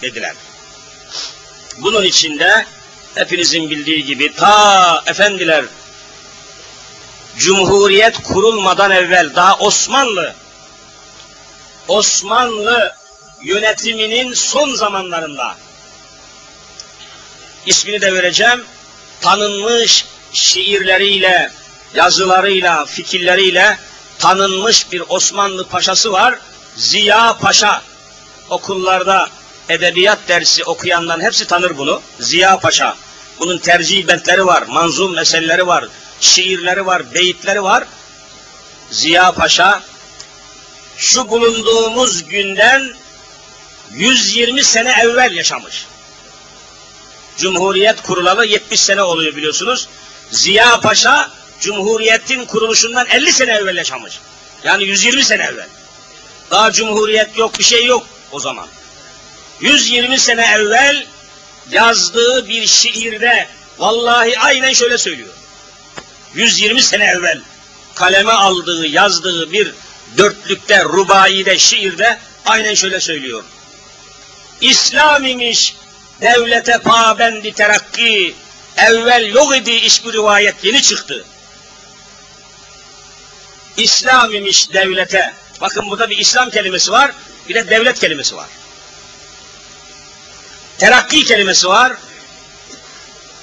[0.01, 0.33] dediler.
[1.77, 2.65] Bunun içinde
[3.15, 5.65] hepinizin bildiği gibi ta efendiler
[7.37, 10.33] Cumhuriyet kurulmadan evvel daha Osmanlı
[11.87, 12.95] Osmanlı
[13.43, 15.55] yönetiminin son zamanlarında
[17.65, 18.65] ismini de vereceğim
[19.21, 21.51] tanınmış şiirleriyle,
[21.93, 23.77] yazılarıyla, fikirleriyle
[24.19, 26.39] tanınmış bir Osmanlı paşası var.
[26.75, 27.81] Ziya Paşa.
[28.49, 29.29] Okullarda
[29.69, 32.01] edebiyat dersi okuyanların hepsi tanır bunu.
[32.19, 32.95] Ziya Paşa.
[33.39, 35.85] Bunun tercih bentleri var, manzum meseleleri var,
[36.21, 37.83] şiirleri var, beyitleri var.
[38.91, 39.83] Ziya Paşa
[40.97, 42.93] şu bulunduğumuz günden
[43.91, 45.85] 120 sene evvel yaşamış.
[47.37, 49.87] Cumhuriyet kurulalı 70 sene oluyor biliyorsunuz.
[50.31, 54.19] Ziya Paşa Cumhuriyet'in kuruluşundan 50 sene evvel yaşamış.
[54.63, 55.67] Yani 120 sene evvel.
[56.51, 58.67] Daha Cumhuriyet yok, bir şey yok o zaman.
[59.61, 61.05] 120 sene evvel
[61.71, 65.29] yazdığı bir şiirde vallahi aynen şöyle söylüyor.
[66.33, 67.41] 120 sene evvel
[67.95, 69.73] kaleme aldığı, yazdığı bir
[70.17, 73.43] dörtlükte, rubaide, şiirde aynen şöyle söylüyor.
[74.61, 75.75] İslam imiş
[76.21, 78.35] devlete pabendi terakki,
[78.77, 81.25] evvel yok idi hiçbir rivayet yeni çıktı.
[83.77, 87.11] İslam imiş devlete, bakın burada bir İslam kelimesi var,
[87.49, 88.47] bir de devlet kelimesi var.
[90.77, 91.93] Terakki kelimesi var.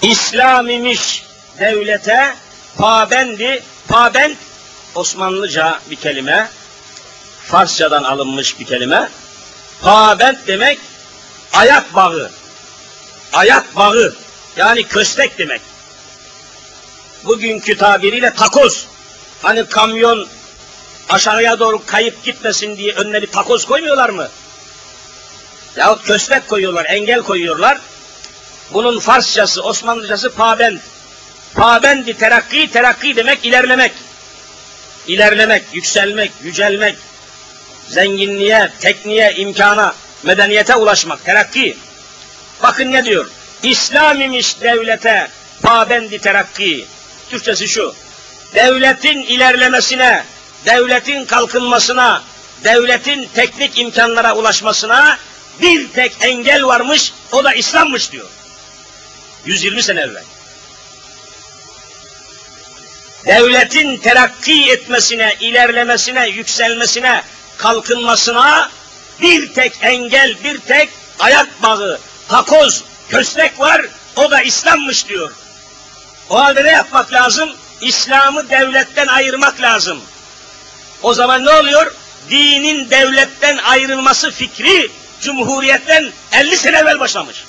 [0.02, 1.22] İslam imiş
[1.58, 2.36] devlete
[2.78, 4.36] pabendi, pabend
[4.94, 6.50] Osmanlıca bir kelime,
[7.46, 9.08] Farsçadan alınmış bir kelime.
[9.82, 10.78] Pabend demek
[11.52, 12.30] ayak bağı,
[13.32, 14.14] ayak bağı,
[14.56, 15.60] Yani köstek demek.
[17.24, 18.86] Bugünkü tabiriyle takoz.
[19.42, 20.28] Hani kamyon
[21.08, 24.28] aşağıya doğru kayıp gitmesin diye önüne bir takoz koymuyorlar mı?
[25.76, 27.78] Yahut köstek koyuyorlar, engel koyuyorlar.
[28.72, 30.78] Bunun Farsçası, Osmanlıcası pabend.
[31.56, 33.92] Pabendi terakki, terakki demek ilerlemek.
[35.06, 36.96] İlerlemek, yükselmek, yücelmek,
[37.88, 41.76] zenginliğe, tekniğe, imkana, medeniyete ulaşmak, terakki.
[42.62, 43.30] Bakın ne diyor?
[43.62, 45.28] İslam imiş devlete
[45.62, 46.86] pabendi terakki.
[47.30, 47.94] Türkçesi şu.
[48.54, 50.24] Devletin ilerlemesine,
[50.66, 52.22] devletin kalkınmasına,
[52.64, 55.18] devletin teknik imkanlara ulaşmasına
[55.62, 58.28] bir tek engel varmış, o da İslam'mış diyor.
[59.46, 60.24] 120 sene evvel.
[63.26, 67.22] Devletin terakki etmesine, ilerlemesine, yükselmesine,
[67.56, 68.70] kalkınmasına
[69.20, 73.82] bir tek engel, bir tek ayak bağı, takoz, köstek var,
[74.16, 75.32] o da İslam'mış diyor.
[76.30, 77.50] O halde ne yapmak lazım?
[77.80, 80.00] İslam'ı devletten ayırmak lazım.
[81.02, 81.94] O zaman ne oluyor?
[82.30, 87.44] Dinin devletten ayrılması fikri Cumhuriyetten 50 sene evvel başlamış.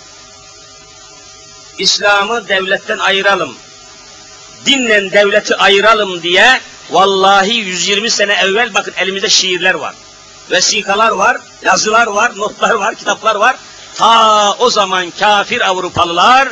[1.77, 3.57] İslam'ı devletten ayıralım,
[4.65, 6.59] dinle devleti ayıralım diye
[6.91, 9.95] vallahi 120 sene evvel bakın elimizde şiirler var.
[10.51, 13.55] Vesikalar var, yazılar var, notlar var, kitaplar var.
[13.95, 16.49] Ta o zaman kafir Avrupalılar,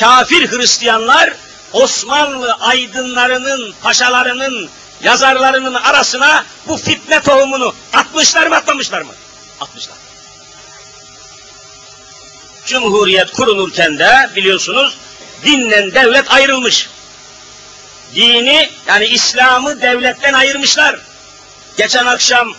[0.00, 1.32] kafir Hristiyanlar
[1.72, 4.68] Osmanlı aydınlarının, paşalarının,
[5.02, 9.12] yazarlarının arasına bu fitne tohumunu atmışlar mı atmamışlar mı?
[9.60, 9.96] Atmışlar.
[12.66, 14.96] Cumhuriyet kurulurken de biliyorsunuz
[15.44, 16.88] dinle devlet ayrılmış.
[18.14, 20.98] Dini yani İslam'ı devletten ayırmışlar.
[21.76, 22.54] Geçen akşam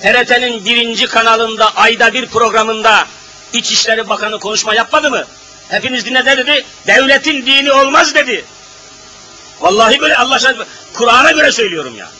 [0.00, 3.06] TRT'nin birinci kanalında ayda bir programında
[3.52, 5.24] İçişleri Bakanı konuşma yapmadı mı?
[5.68, 6.64] Hepiniz dinle ne dedi?
[6.86, 8.44] Devletin dini olmaz dedi.
[9.60, 12.10] Vallahi böyle Allah aşkına Kur'an'a göre söylüyorum ya.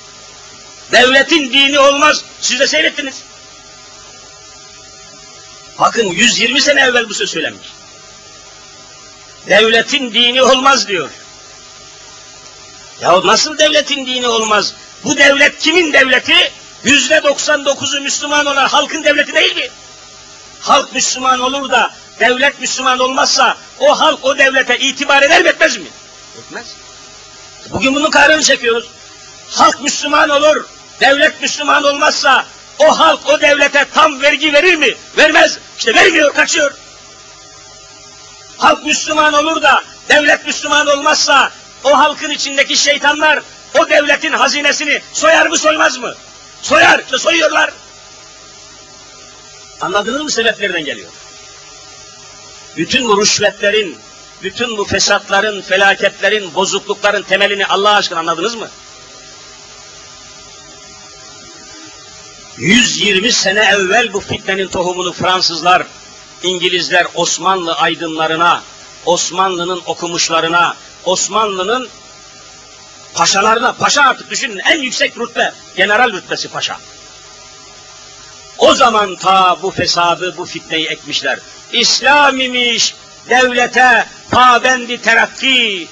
[0.93, 2.25] Devletin dini olmaz.
[2.41, 3.23] Siz de seyrettiniz.
[5.79, 7.69] Bakın 120 sene evvel bu söz söylenmiş.
[9.49, 11.11] Devletin dini olmaz diyor.
[13.01, 14.75] Ya nasıl devletin dini olmaz?
[15.05, 16.53] Bu devlet kimin devleti?
[16.85, 19.69] Yüzde 99'u Müslüman olan halkın devleti değil mi?
[20.61, 25.77] Halk Müslüman olur da devlet Müslüman olmazsa o halk o devlete itibar eder mi etmez
[25.77, 25.87] mi?
[26.39, 26.67] Etmez.
[27.71, 28.87] Bugün bunun kahrını çekiyoruz.
[29.51, 30.65] Halk Müslüman olur,
[31.01, 32.47] devlet Müslüman olmazsa
[32.79, 34.95] o halk o devlete tam vergi verir mi?
[35.17, 35.59] Vermez.
[35.79, 36.75] İşte vermiyor, kaçıyor.
[38.59, 41.51] Halk Müslüman olur da devlet Müslüman olmazsa
[41.87, 43.43] o halkın içindeki şeytanlar
[43.79, 46.15] o devletin hazinesini soyar mı soymaz mı?
[46.63, 47.71] Soyar, soyuyorlar.
[49.81, 51.11] Anladınız mı sebep nereden geliyor?
[52.77, 53.97] Bütün bu rüşvetlerin,
[54.43, 58.69] bütün bu fesatların, felaketlerin, bozuklukların temelini Allah aşkına anladınız mı?
[62.59, 65.87] 120 sene evvel bu fitnenin tohumunu Fransızlar,
[66.43, 68.63] İngilizler Osmanlı aydınlarına,
[69.07, 71.89] Osmanlı'nın okumuşlarına, Osmanlı'nın
[73.15, 76.79] paşalarına, paşa artık düşünün en yüksek rütbe, general rütbesi paşa.
[78.59, 81.39] O zaman ta bu fesadı, bu fitneyi ekmişler.
[81.73, 82.95] İslam imiş,
[83.29, 85.89] devlete pabendi terakki,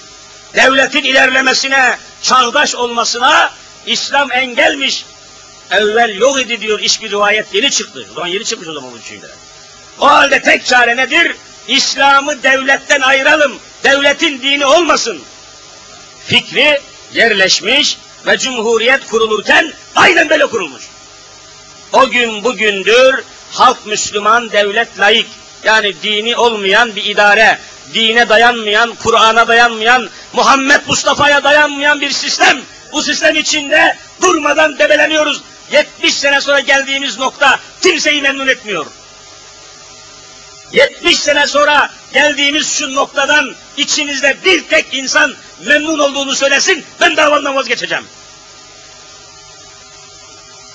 [0.55, 3.51] devletin ilerlemesine, çağdaş olmasına
[3.87, 5.05] İslam engelmiş.
[5.71, 8.07] Evvel yok idi diyor, iş bir rivayet yeni çıktı.
[8.11, 9.37] O zaman yeni çıkmış o zaman bu düşünceler.
[10.01, 11.37] O halde tek çare nedir?
[11.69, 15.23] İslam'ı devletten ayıralım, devletin dini olmasın.
[16.27, 16.81] Fikri
[17.13, 20.83] yerleşmiş ve cumhuriyet kurulurken aynen böyle kurulmuş.
[21.93, 25.27] O gün bugündür halk Müslüman, devlet layık.
[25.65, 27.59] Yani dini olmayan bir idare,
[27.95, 32.61] dine dayanmayan, Kur'an'a dayanmayan, Muhammed Mustafa'ya dayanmayan bir sistem.
[32.93, 35.43] Bu sistem içinde durmadan debeleniyoruz.
[35.73, 38.87] 70 sene sonra geldiğimiz nokta kimseyi memnun etmiyor.
[40.75, 47.57] 70 sene sonra geldiğimiz şu noktadan içinizde bir tek insan memnun olduğunu söylesin, ben davamdan
[47.57, 48.05] vazgeçeceğim.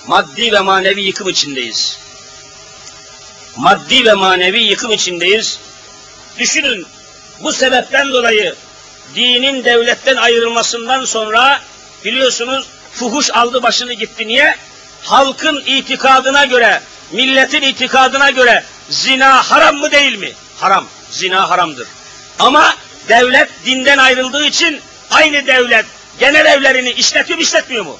[0.06, 1.98] Maddi ve manevi yıkım içindeyiz.
[3.56, 5.58] Maddi ve manevi yıkım içindeyiz.
[6.38, 6.86] Düşünün,
[7.40, 8.54] bu sebepten dolayı
[9.14, 11.60] dinin devletten ayrılmasından sonra
[12.04, 14.26] biliyorsunuz fuhuş aldı başını gitti.
[14.26, 14.56] Niye?
[15.02, 16.82] Halkın itikadına göre,
[17.12, 20.32] milletin itikadına göre zina haram mı değil mi?
[20.60, 20.86] Haram.
[21.10, 21.88] Zina haramdır.
[22.38, 22.74] Ama
[23.08, 24.80] devlet dinden ayrıldığı için
[25.10, 25.86] aynı devlet
[26.18, 27.98] genel evlerini işletiyor mu işletmiyor mu?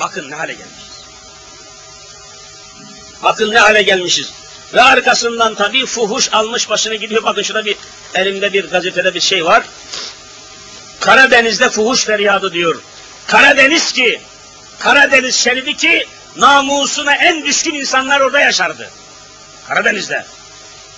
[0.00, 0.88] Bakın ne hale gelmişiz.
[3.22, 4.32] Bakın ne hale gelmişiz.
[4.74, 7.22] Ve arkasından tabii fuhuş almış başını gidiyor.
[7.22, 7.76] Bakın şurada bir
[8.14, 9.62] elimde bir gazetede bir şey var.
[11.00, 12.82] Karadeniz'de fuhuş feryadı diyor.
[13.26, 14.20] Karadeniz ki,
[14.78, 16.06] Karadeniz şeridi ki
[16.36, 18.90] namusuna en düşkün insanlar orada yaşardı.
[19.68, 20.24] Karadeniz'de.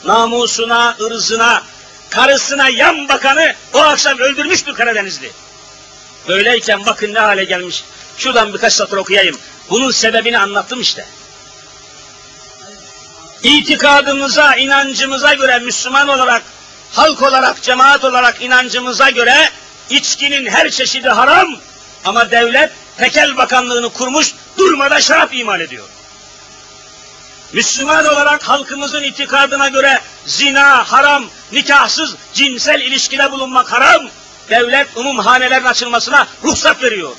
[0.05, 1.63] Namusuna, ırzına,
[2.11, 5.33] karısına yan bakanı o akşam öldürmüştür Karadenizli.
[6.29, 7.85] Böyleyken bakın ne hale gelmiş.
[8.17, 9.39] Şuradan birkaç satır okuyayım.
[9.71, 11.07] Bunun sebebini anlattım işte.
[13.43, 16.43] İtikadımıza, inancımıza göre Müslüman olarak,
[16.93, 19.51] halk olarak, cemaat olarak inancımıza göre
[19.91, 21.57] içkinin her çeşidi haram
[22.05, 25.89] ama devlet tekel bakanlığını kurmuş durmadan şarap imal ediyor.
[27.53, 34.03] Müslüman olarak halkımızın itikadına göre zina, haram, nikahsız cinsel ilişkide bulunmak haram.
[34.51, 37.11] Devlet umumhanelerin açılmasına ruhsat veriyor.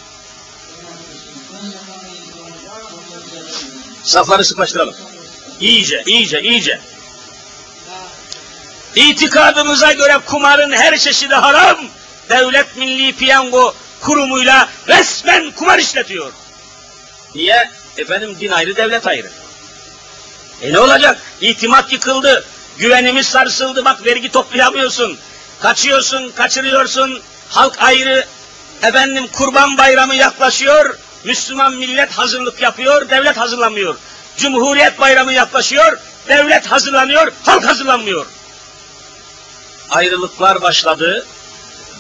[4.04, 4.96] Safları sıklaştıralım.
[5.60, 6.80] İyice, iyice, iyice.
[8.96, 11.78] İtikadımıza göre kumarın her çeşidi haram.
[12.30, 16.32] Devlet Milli Piyango kurumuyla resmen kumar işletiyor.
[17.36, 17.70] Niye?
[17.98, 19.30] Efendim din ayrı, devlet ayrı.
[20.62, 21.18] E ne olacak?
[21.42, 22.46] İtimat yıkıldı.
[22.78, 23.86] Güvenimiz sarsıldı.
[23.86, 25.18] Bak vergi toplayamıyorsun.
[25.60, 27.22] Kaçıyorsun, kaçırıyorsun.
[27.50, 28.26] Halk ayrı.
[28.84, 30.98] Efendim kurban bayramı yaklaşıyor.
[31.24, 33.96] Müslüman millet hazırlık yapıyor, devlet hazırlanmıyor.
[34.38, 35.98] Cumhuriyet bayramı yaklaşıyor,
[36.28, 38.26] devlet hazırlanıyor, halk hazırlanmıyor.
[39.90, 41.26] Ayrılıklar başladı.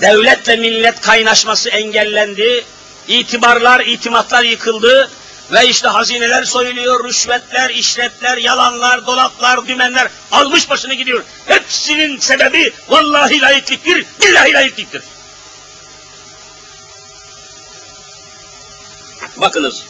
[0.01, 2.66] Devletle millet kaynaşması engellendi.
[3.07, 5.09] İtibarlar, itimatlar yıkıldı.
[5.51, 11.23] Ve işte hazineler soyuluyor, rüşvetler, işletler, yalanlar, dolaplar, dümenler almış başını gidiyor.
[11.45, 15.03] Hepsinin sebebi vallahi layıklıktır, billahi layıklıktır.
[19.37, 19.83] Bakınız.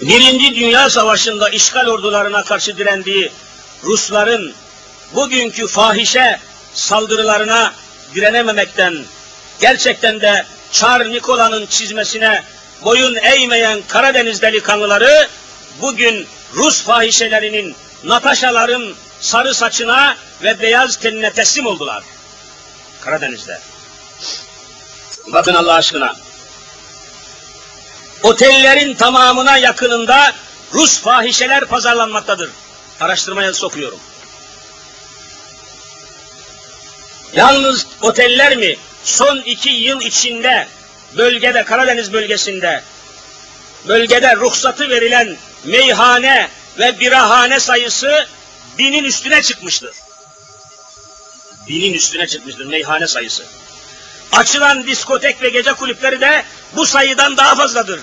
[0.00, 3.32] Birinci Dünya Savaşı'nda işgal ordularına karşı direndiği
[3.84, 4.54] Rusların
[5.14, 6.40] bugünkü fahişe
[6.74, 7.72] saldırılarına
[8.14, 9.04] direnememekten
[9.60, 12.42] gerçekten de Çar Nikola'nın çizmesine
[12.84, 15.28] boyun eğmeyen Karadeniz delikanlıları
[15.80, 22.02] bugün Rus fahişelerinin, Nataşaların sarı saçına ve beyaz tenine teslim oldular.
[23.00, 23.60] Karadeniz'de.
[25.26, 26.16] Bakın Allah aşkına.
[28.22, 30.32] Otellerin tamamına yakınında
[30.72, 32.50] Rus fahişeler pazarlanmaktadır.
[33.00, 33.98] Araştırmaya sokuyorum.
[37.32, 40.68] Yalnız oteller mi son iki yıl içinde
[41.16, 42.82] bölgede, Karadeniz bölgesinde
[43.88, 46.48] bölgede ruhsatı verilen meyhane
[46.78, 48.26] ve birahane sayısı
[48.78, 49.94] binin üstüne çıkmıştır.
[51.68, 53.44] Binin üstüne çıkmıştır meyhane sayısı.
[54.32, 56.44] Açılan diskotek ve gece kulüpleri de
[56.76, 58.00] bu sayıdan daha fazladır.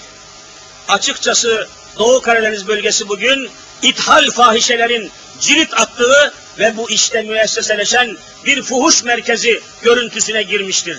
[0.87, 1.67] Açıkçası
[1.99, 3.49] Doğu Karadeniz bölgesi bugün
[3.81, 10.97] ithal fahişelerin cirit attığı ve bu işte müesseseleşen bir fuhuş merkezi görüntüsüne girmiştir.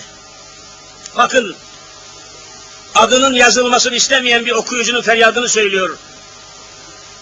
[1.17, 1.55] Bakın
[2.95, 5.97] adının yazılmasını istemeyen bir okuyucunun feryadını söylüyor.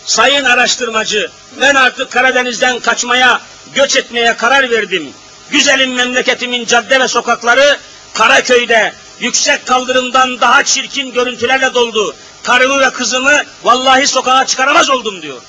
[0.06, 1.30] Sayın araştırmacı,
[1.62, 3.42] ben artık Karadeniz'den kaçmaya,
[3.76, 5.14] göç etmeye karar verdim.
[5.50, 7.78] Güzelim memleketimin cadde ve sokakları
[8.14, 12.16] Karaköy'de yüksek kaldırımdan daha çirkin görüntülerle doldu.
[12.44, 15.42] Karımı ve kızımı vallahi sokağa çıkaramaz oldum diyor.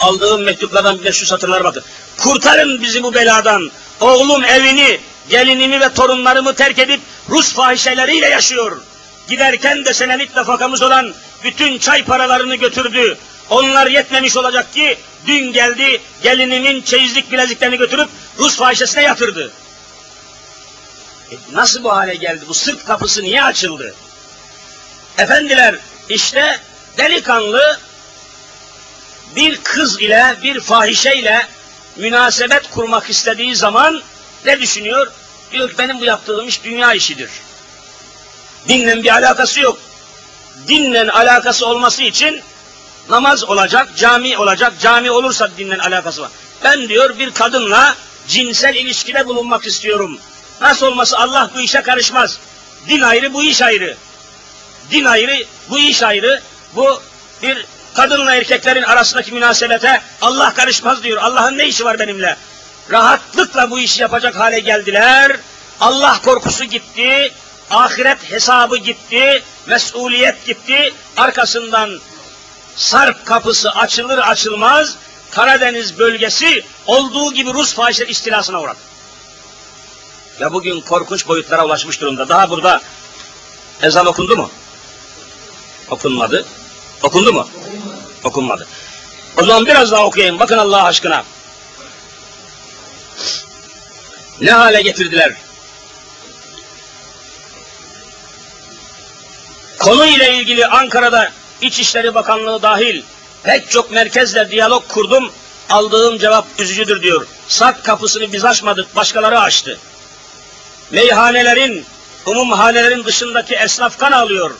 [0.00, 1.82] Aldığım mektuplardan bir de şu satırlar bakın.
[2.18, 3.70] Kurtarın bizi bu beladan.
[4.00, 8.80] Oğlum evini, gelinimi ve torunlarımı terk edip Rus fahişeleriyle yaşıyor.
[9.28, 13.18] Giderken de senelik nafakamız olan bütün çay paralarını götürdü.
[13.50, 18.08] Onlar yetmemiş olacak ki dün geldi gelinimin çeyizlik bileziklerini götürüp
[18.38, 19.52] Rus fahişesine yatırdı.
[21.30, 22.44] E nasıl bu hale geldi?
[22.48, 23.94] Bu sırt kapısı niye açıldı?
[25.18, 25.74] Efendiler
[26.08, 26.60] işte
[26.98, 27.80] delikanlı
[29.36, 31.46] bir kız ile bir fahişe ile
[31.96, 34.02] münasebet kurmak istediği zaman
[34.44, 35.12] ne düşünüyor?
[35.52, 37.30] Diyor ki benim bu yaptığım iş dünya işidir.
[38.68, 39.78] Dinle bir alakası yok.
[40.68, 42.42] Dinle alakası olması için
[43.08, 44.72] namaz olacak, cami olacak.
[44.80, 46.30] Cami olursa dinle alakası var.
[46.64, 47.96] Ben diyor bir kadınla
[48.28, 50.18] cinsel ilişkide bulunmak istiyorum.
[50.60, 52.38] Nasıl olması Allah bu işe karışmaz.
[52.88, 53.96] Din ayrı, bu iş ayrı.
[54.90, 56.42] Din ayrı, bu iş ayrı.
[56.76, 57.02] Bu
[57.42, 61.22] bir kadınla erkeklerin arasındaki münasebete Allah karışmaz diyor.
[61.22, 62.36] Allah'ın ne işi var benimle?
[62.90, 65.36] Rahatlıkla bu işi yapacak hale geldiler.
[65.80, 67.32] Allah korkusu gitti,
[67.70, 70.94] ahiret hesabı gitti, mesuliyet gitti.
[71.16, 72.00] Arkasından
[72.76, 74.96] sarp kapısı açılır açılmaz
[75.30, 78.78] Karadeniz bölgesi olduğu gibi Rus fahişe istilasına uğradı.
[80.38, 82.28] Ya bugün korkunç boyutlara ulaşmış durumda.
[82.28, 82.82] Daha burada
[83.82, 84.50] Ezan okundu mu?
[85.90, 86.44] Okunmadı.
[87.02, 87.48] Okundu mu?
[88.24, 88.66] Okunmadı.
[89.38, 90.38] O zaman biraz daha okuyayım.
[90.38, 91.24] Bakın Allah aşkına.
[94.40, 95.34] Ne hale getirdiler?
[99.78, 103.02] Konu ile ilgili Ankara'da İçişleri Bakanlığı dahil
[103.42, 105.32] pek çok merkezle diyalog kurdum.
[105.70, 107.26] Aldığım cevap üzücüdür diyor.
[107.48, 109.78] Sak kapısını biz açmadık, başkaları açtı.
[110.90, 111.84] Meyhanelerin,
[112.26, 114.50] umumhanelerin dışındaki esnaf kan alıyor.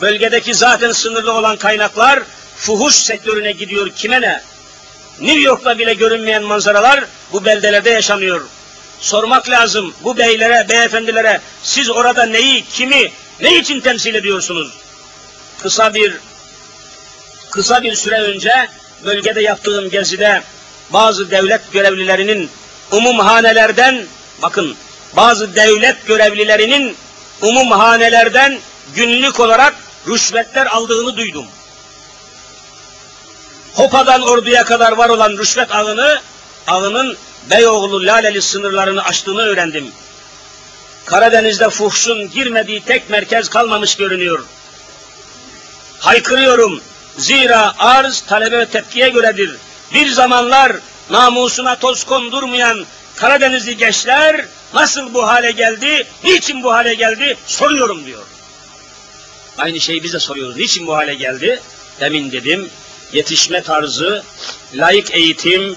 [0.00, 2.22] Bölgedeki zaten sınırlı olan kaynaklar
[2.56, 4.42] fuhuş sektörüne gidiyor kime ne?
[5.20, 8.46] New York'ta bile görünmeyen manzaralar bu beldelerde yaşanıyor.
[9.00, 14.72] Sormak lazım bu beylere, beyefendilere siz orada neyi, kimi, ne için temsil ediyorsunuz?
[15.58, 16.16] Kısa bir
[17.50, 18.68] kısa bir süre önce
[19.04, 20.42] bölgede yaptığım gezide
[20.90, 22.50] bazı devlet görevlilerinin
[22.90, 24.06] umumhanelerden
[24.42, 24.76] bakın
[25.16, 26.96] bazı devlet görevlilerinin
[27.42, 28.58] umumhanelerden
[28.94, 29.74] günlük olarak
[30.08, 31.46] rüşvetler aldığını duydum.
[33.74, 36.20] Hopa'dan Ordu'ya kadar var olan rüşvet ağını,
[36.66, 37.16] ağının
[37.50, 39.92] Beyoğlu Laleli sınırlarını aştığını öğrendim.
[41.04, 44.44] Karadeniz'de fuhşun girmediği tek merkez kalmamış görünüyor.
[45.98, 46.80] Haykırıyorum.
[47.18, 49.56] Zira arz talebe ve tepkiye göredir.
[49.94, 50.72] Bir zamanlar
[51.10, 52.86] namusuna toz kondurmayan
[53.16, 54.44] Karadenizli gençler
[54.76, 58.22] nasıl bu hale geldi, niçin bu hale geldi soruyorum diyor.
[59.58, 60.56] Aynı şeyi biz de soruyoruz.
[60.56, 61.60] Niçin bu hale geldi?
[62.00, 62.70] Demin dedim,
[63.12, 64.22] yetişme tarzı,
[64.74, 65.76] layık eğitim,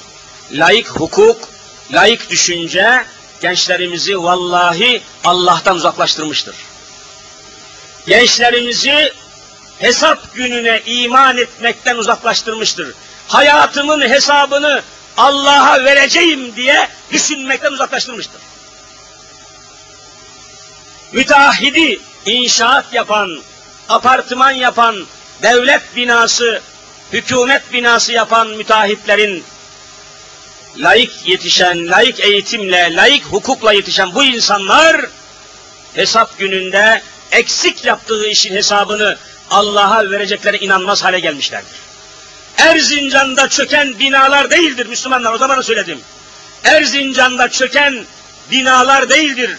[0.52, 1.50] layık hukuk,
[1.94, 3.06] layık düşünce
[3.42, 6.56] gençlerimizi vallahi Allah'tan uzaklaştırmıştır.
[8.08, 9.14] Gençlerimizi
[9.80, 12.94] hesap gününe iman etmekten uzaklaştırmıştır.
[13.28, 14.82] Hayatımın hesabını
[15.18, 18.42] Allah'a vereceğim diye düşünmekten uzaklaştırmıştır.
[21.12, 23.40] Müteahhidi inşaat yapan,
[23.90, 25.06] apartman yapan,
[25.42, 26.62] devlet binası,
[27.14, 29.44] hükümet binası yapan müteahhitlerin
[30.78, 35.06] layık yetişen, layık eğitimle, layık hukukla yetişen bu insanlar
[35.94, 37.02] hesap gününde
[37.32, 39.18] eksik yaptığı işin hesabını
[39.50, 41.80] Allah'a verecekleri inanmaz hale gelmişlerdir.
[42.58, 46.00] Erzincan'da çöken binalar değildir Müslümanlar, o zaman söyledim.
[46.64, 48.06] Erzincan'da çöken
[48.52, 49.58] binalar değildir.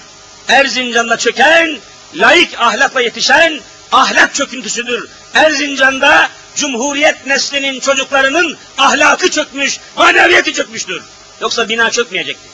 [0.49, 1.79] Erzincan'da çöken,
[2.15, 3.61] layık ahlakla yetişen
[3.93, 5.09] ahlak çöküntüsüdür.
[5.35, 11.03] Erzincan'da Cumhuriyet neslinin çocuklarının ahlakı çökmüş, maneviyeti çökmüştür.
[11.41, 12.49] Yoksa bina çökmeyecekti.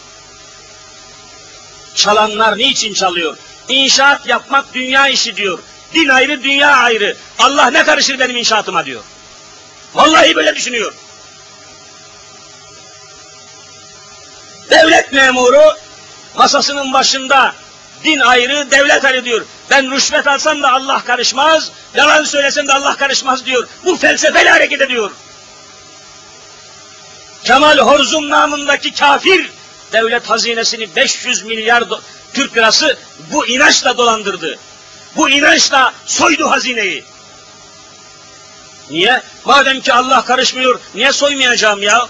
[1.95, 3.37] Çalanlar niçin çalıyor?
[3.69, 5.59] İnşaat yapmak dünya işi diyor.
[5.95, 7.17] Din ayrı, dünya ayrı.
[7.39, 9.03] Allah ne karışır benim inşaatıma diyor.
[9.95, 10.95] Vallahi böyle düşünüyor.
[14.71, 15.75] Devlet memuru
[16.35, 17.55] masasının başında
[18.07, 19.45] din ayrı, devlet ayrı diyor.
[19.71, 23.69] Ben rüşvet alsam da Allah karışmaz, yalan söylesem de Allah karışmaz diyor.
[23.85, 25.11] Bu felsefeyle hareket ediyor.
[27.45, 29.51] Kemal Horzum namındaki kafir
[29.93, 31.85] devlet hazinesini 500 milyar
[32.35, 32.99] Türk lirası
[33.33, 34.59] bu inançla dolandırdı.
[35.17, 37.05] Bu inançla soydu hazineyi.
[38.91, 39.23] Niye?
[39.45, 42.09] Madem ki Allah karışmıyor, niye soymayacağım ya?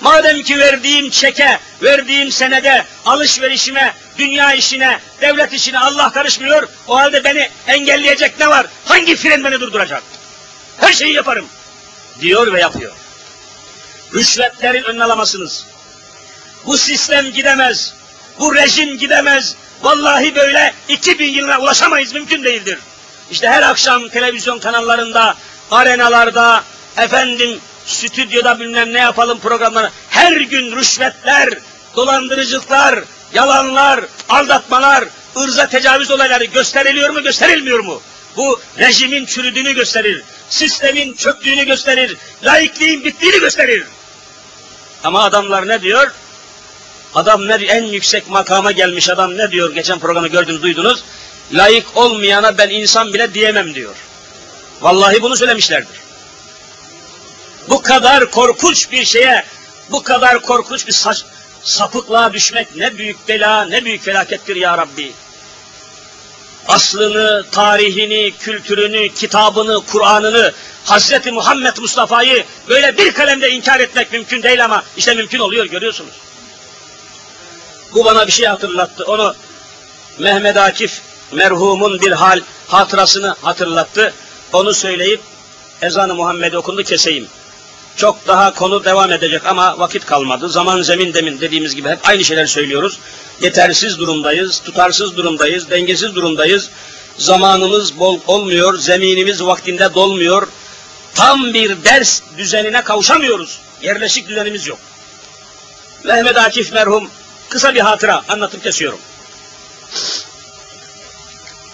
[0.00, 7.24] Madem ki verdiğim çeke, verdiğim senede, alışverişime, dünya işine, devlet işine Allah karışmıyor, o halde
[7.24, 8.66] beni engelleyecek ne var?
[8.84, 10.02] Hangi fren beni durduracak?
[10.78, 11.46] Her şeyi yaparım.
[12.20, 12.92] Diyor ve yapıyor.
[14.14, 15.04] Rüşvetlerin önüne.
[16.66, 17.94] Bu sistem gidemez.
[18.38, 19.56] Bu rejim gidemez.
[19.82, 22.78] Vallahi böyle 2000 yılına ulaşamayız, mümkün değildir.
[23.30, 25.34] İşte her akşam televizyon kanallarında,
[25.70, 26.64] arenalarda,
[26.96, 31.48] efendim stüdyoda bilmem ne yapalım programları, her gün rüşvetler,
[31.96, 35.04] dolandırıcılıklar, yalanlar, aldatmalar,
[35.36, 38.02] ırza tecavüz olayları gösteriliyor mu, gösterilmiyor mu?
[38.36, 43.84] Bu rejimin çürüdüğünü gösterir, sistemin çöktüğünü gösterir, laikliğin bittiğini gösterir.
[45.04, 46.10] Ama adamlar ne diyor?
[47.14, 49.74] Adam ne en yüksek makama gelmiş adam ne diyor?
[49.74, 51.04] Geçen programı gördünüz, duydunuz.
[51.52, 53.94] Layık olmayana ben insan bile diyemem diyor.
[54.80, 56.00] Vallahi bunu söylemişlerdir.
[57.68, 59.44] Bu kadar korkunç bir şeye,
[59.90, 61.24] bu kadar korkunç bir saç,
[61.64, 65.12] sapıklığa düşmek ne büyük bela, ne büyük felakettir ya Rabbi.
[66.68, 70.52] Aslını, tarihini, kültürünü, kitabını, Kur'an'ını,
[70.84, 76.12] Hazreti Muhammed Mustafa'yı böyle bir kalemde inkar etmek mümkün değil ama işte mümkün oluyor görüyorsunuz.
[77.94, 79.04] Bu bana bir şey hatırlattı.
[79.04, 79.34] Onu
[80.18, 81.00] Mehmet Akif
[81.32, 84.14] merhumun bir hal hatırasını hatırlattı.
[84.52, 85.20] Onu söyleyip
[85.82, 87.28] ezanı Muhammed okundu keseyim.
[87.96, 90.48] Çok daha konu devam edecek ama vakit kalmadı.
[90.48, 92.98] Zaman zemin demin dediğimiz gibi hep aynı şeyler söylüyoruz.
[93.40, 96.70] Yetersiz durumdayız, tutarsız durumdayız, dengesiz durumdayız.
[97.18, 100.48] Zamanımız bol olmuyor, zeminimiz vaktinde dolmuyor.
[101.14, 103.60] Tam bir ders düzenine kavuşamıyoruz.
[103.82, 104.78] Yerleşik düzenimiz yok.
[106.04, 107.10] Mehmet Akif merhum
[107.48, 108.98] kısa bir hatıra anlatıp kesiyorum.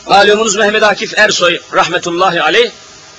[0.06, 2.70] Malumunuz Mehmet Akif Ersoy rahmetullahi aleyh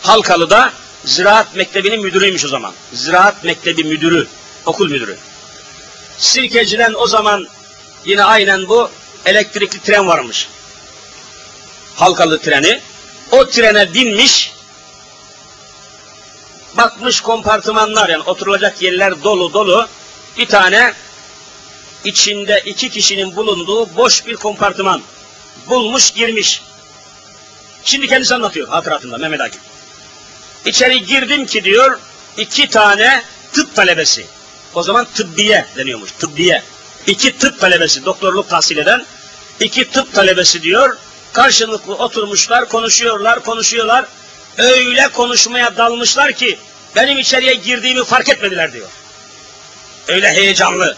[0.01, 0.71] Halkalı'da
[1.05, 2.73] Ziraat Mektebi'nin müdürüymüş o zaman.
[2.93, 4.27] Ziraat Mektebi müdürü,
[4.65, 5.17] okul müdürü.
[6.17, 7.47] Sirkeci'den o zaman
[8.05, 8.91] yine aynen bu
[9.25, 10.47] elektrikli tren varmış.
[11.95, 12.81] Halkalı treni.
[13.31, 14.53] O trene binmiş,
[16.77, 19.87] bakmış kompartımanlar yani oturulacak yerler dolu dolu.
[20.37, 20.93] Bir tane
[22.03, 25.01] içinde iki kişinin bulunduğu boş bir kompartıman
[25.69, 26.61] bulmuş girmiş.
[27.83, 29.61] Şimdi kendisi anlatıyor hatıratında Mehmet Akif.
[30.65, 31.99] İçeri girdim ki diyor
[32.37, 34.25] iki tane tıp talebesi.
[34.73, 36.63] O zaman tıbbiye deniyormuş tıbbiye.
[37.07, 39.05] İki tıp talebesi doktorluk tahsil eden
[39.59, 40.97] iki tıp talebesi diyor
[41.33, 44.05] karşılıklı oturmuşlar konuşuyorlar konuşuyorlar.
[44.57, 46.59] Öyle konuşmaya dalmışlar ki
[46.95, 48.87] benim içeriye girdiğimi fark etmediler diyor.
[50.07, 50.97] Öyle heyecanlı.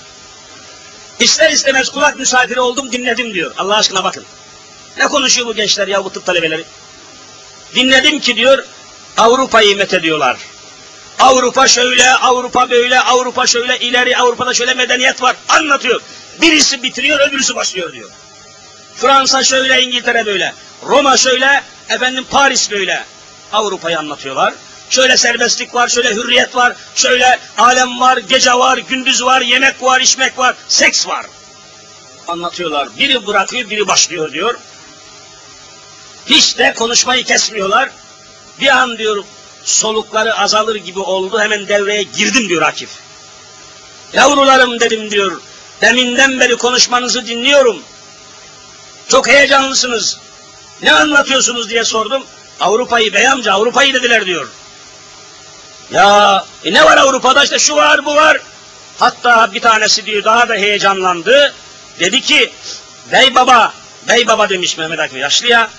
[1.20, 3.54] İster istemez kulak misafiri oldum dinledim diyor.
[3.58, 4.26] Allah aşkına bakın.
[4.98, 6.64] Ne konuşuyor bu gençler ya bu tıp talebeleri?
[7.76, 8.64] Dinledim ki diyor
[9.18, 10.38] Avrupa'yı methediyorlar.
[11.20, 15.36] Avrupa şöyle, Avrupa böyle, Avrupa şöyle, ileri Avrupa'da şöyle medeniyet var.
[15.50, 16.02] Anlatıyor.
[16.42, 18.10] Birisi bitiriyor, öbürüsü başlıyor diyor.
[18.96, 20.54] Fransa şöyle, İngiltere böyle.
[20.88, 23.06] Roma şöyle, efendim Paris böyle.
[23.54, 24.54] Avrupa'yı anlatıyorlar.
[24.90, 30.02] Şöyle serbestlik var, şöyle hürriyet var, şöyle alem var, gece var, gündüz var, yemek var,
[30.02, 31.26] içmek var, seks var.
[32.28, 32.90] Anlatıyorlar.
[32.98, 34.56] Biri bırakıyor, biri başlıyor diyor.
[36.26, 37.90] Hiç de konuşmayı kesmiyorlar.
[38.60, 39.24] Bir an diyor
[39.64, 42.90] solukları azalır gibi oldu hemen devreye girdim diyor Akif.
[44.14, 45.42] Yavrularım dedim diyor.
[45.82, 47.84] Deminden beri konuşmanızı dinliyorum.
[49.08, 50.20] Çok heyecanlısınız.
[50.82, 52.24] Ne anlatıyorsunuz diye sordum.
[52.60, 54.48] Avrupa'yı bey amca Avrupa'yı dediler diyor.
[55.92, 58.38] Ya e ne var Avrupa'da işte şu var bu var.
[59.00, 61.54] Hatta bir tanesi diyor daha da heyecanlandı.
[62.00, 62.52] Dedi ki
[63.12, 63.74] bey baba,
[64.08, 65.70] bey baba demiş Mehmet Akif yaşlıya.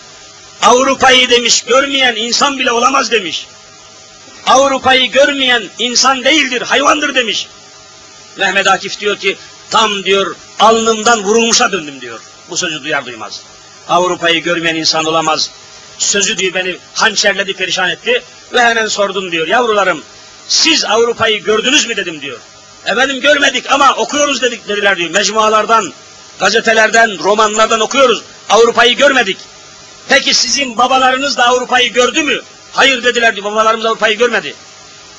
[0.62, 3.46] Avrupa'yı demiş görmeyen insan bile olamaz demiş.
[4.46, 7.48] Avrupa'yı görmeyen insan değildir, hayvandır demiş.
[8.36, 9.36] Mehmet Akif diyor ki
[9.70, 12.20] tam diyor alnımdan vurulmuşa döndüm diyor.
[12.50, 13.42] Bu sözü duyar duymaz.
[13.88, 15.50] Avrupa'yı görmeyen insan olamaz.
[15.98, 20.02] Sözü diyor beni hançerledi perişan etti ve hemen sordum diyor yavrularım
[20.48, 22.38] siz Avrupa'yı gördünüz mü dedim diyor.
[22.86, 25.10] Efendim görmedik ama okuyoruz dedik dediler diyor.
[25.10, 25.92] Mecmualardan,
[26.40, 28.22] gazetelerden, romanlardan okuyoruz.
[28.48, 29.36] Avrupa'yı görmedik.
[30.10, 32.40] Peki sizin babalarınız da Avrupa'yı gördü mü?
[32.72, 33.46] Hayır dediler diyor.
[33.46, 34.54] Babalarımız Avrupa'yı görmedi.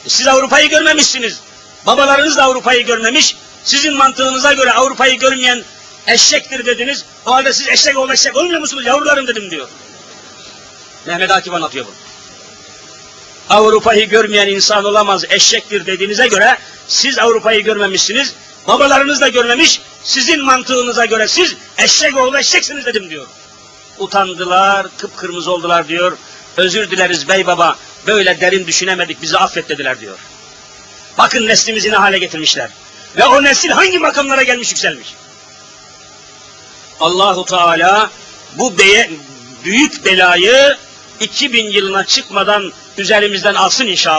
[0.06, 1.40] E siz Avrupa'yı görmemişsiniz.
[1.86, 3.36] Babalarınız da Avrupa'yı görmemiş.
[3.64, 5.64] Sizin mantığınıza göre Avrupa'yı görmeyen
[6.08, 7.06] eşektir dediniz.
[7.26, 9.68] O halde siz eşek ol eşek olmuyor musunuz yavrularım dedim diyor.
[11.06, 11.96] Mehmet Akif anlatıyor bunu.
[13.50, 18.34] Avrupa'yı görmeyen insan olamaz eşektir dediğinize göre siz Avrupa'yı görmemişsiniz.
[18.68, 19.82] Babalarınız da görmemiş.
[20.04, 23.28] Sizin mantığınıza göre siz eşek oğlu eşeksiniz dedim diyor.
[24.00, 26.18] Utandılar, kıpkırmızı oldular diyor.
[26.58, 27.76] Özür dileriz bey baba,
[28.08, 30.18] böyle derin düşünemedik, bizi affet dediler diyor.
[31.18, 32.70] Bakın neslimizi ne hale getirmişler.
[33.18, 35.16] Ve o nesil hangi makamlara gelmiş yükselmiş.
[37.00, 38.10] Allahu Teala
[38.58, 39.12] bu beye,
[39.64, 40.78] büyük belayı
[41.20, 44.18] 2000 yılına çıkmadan üzerimizden alsın inşallah.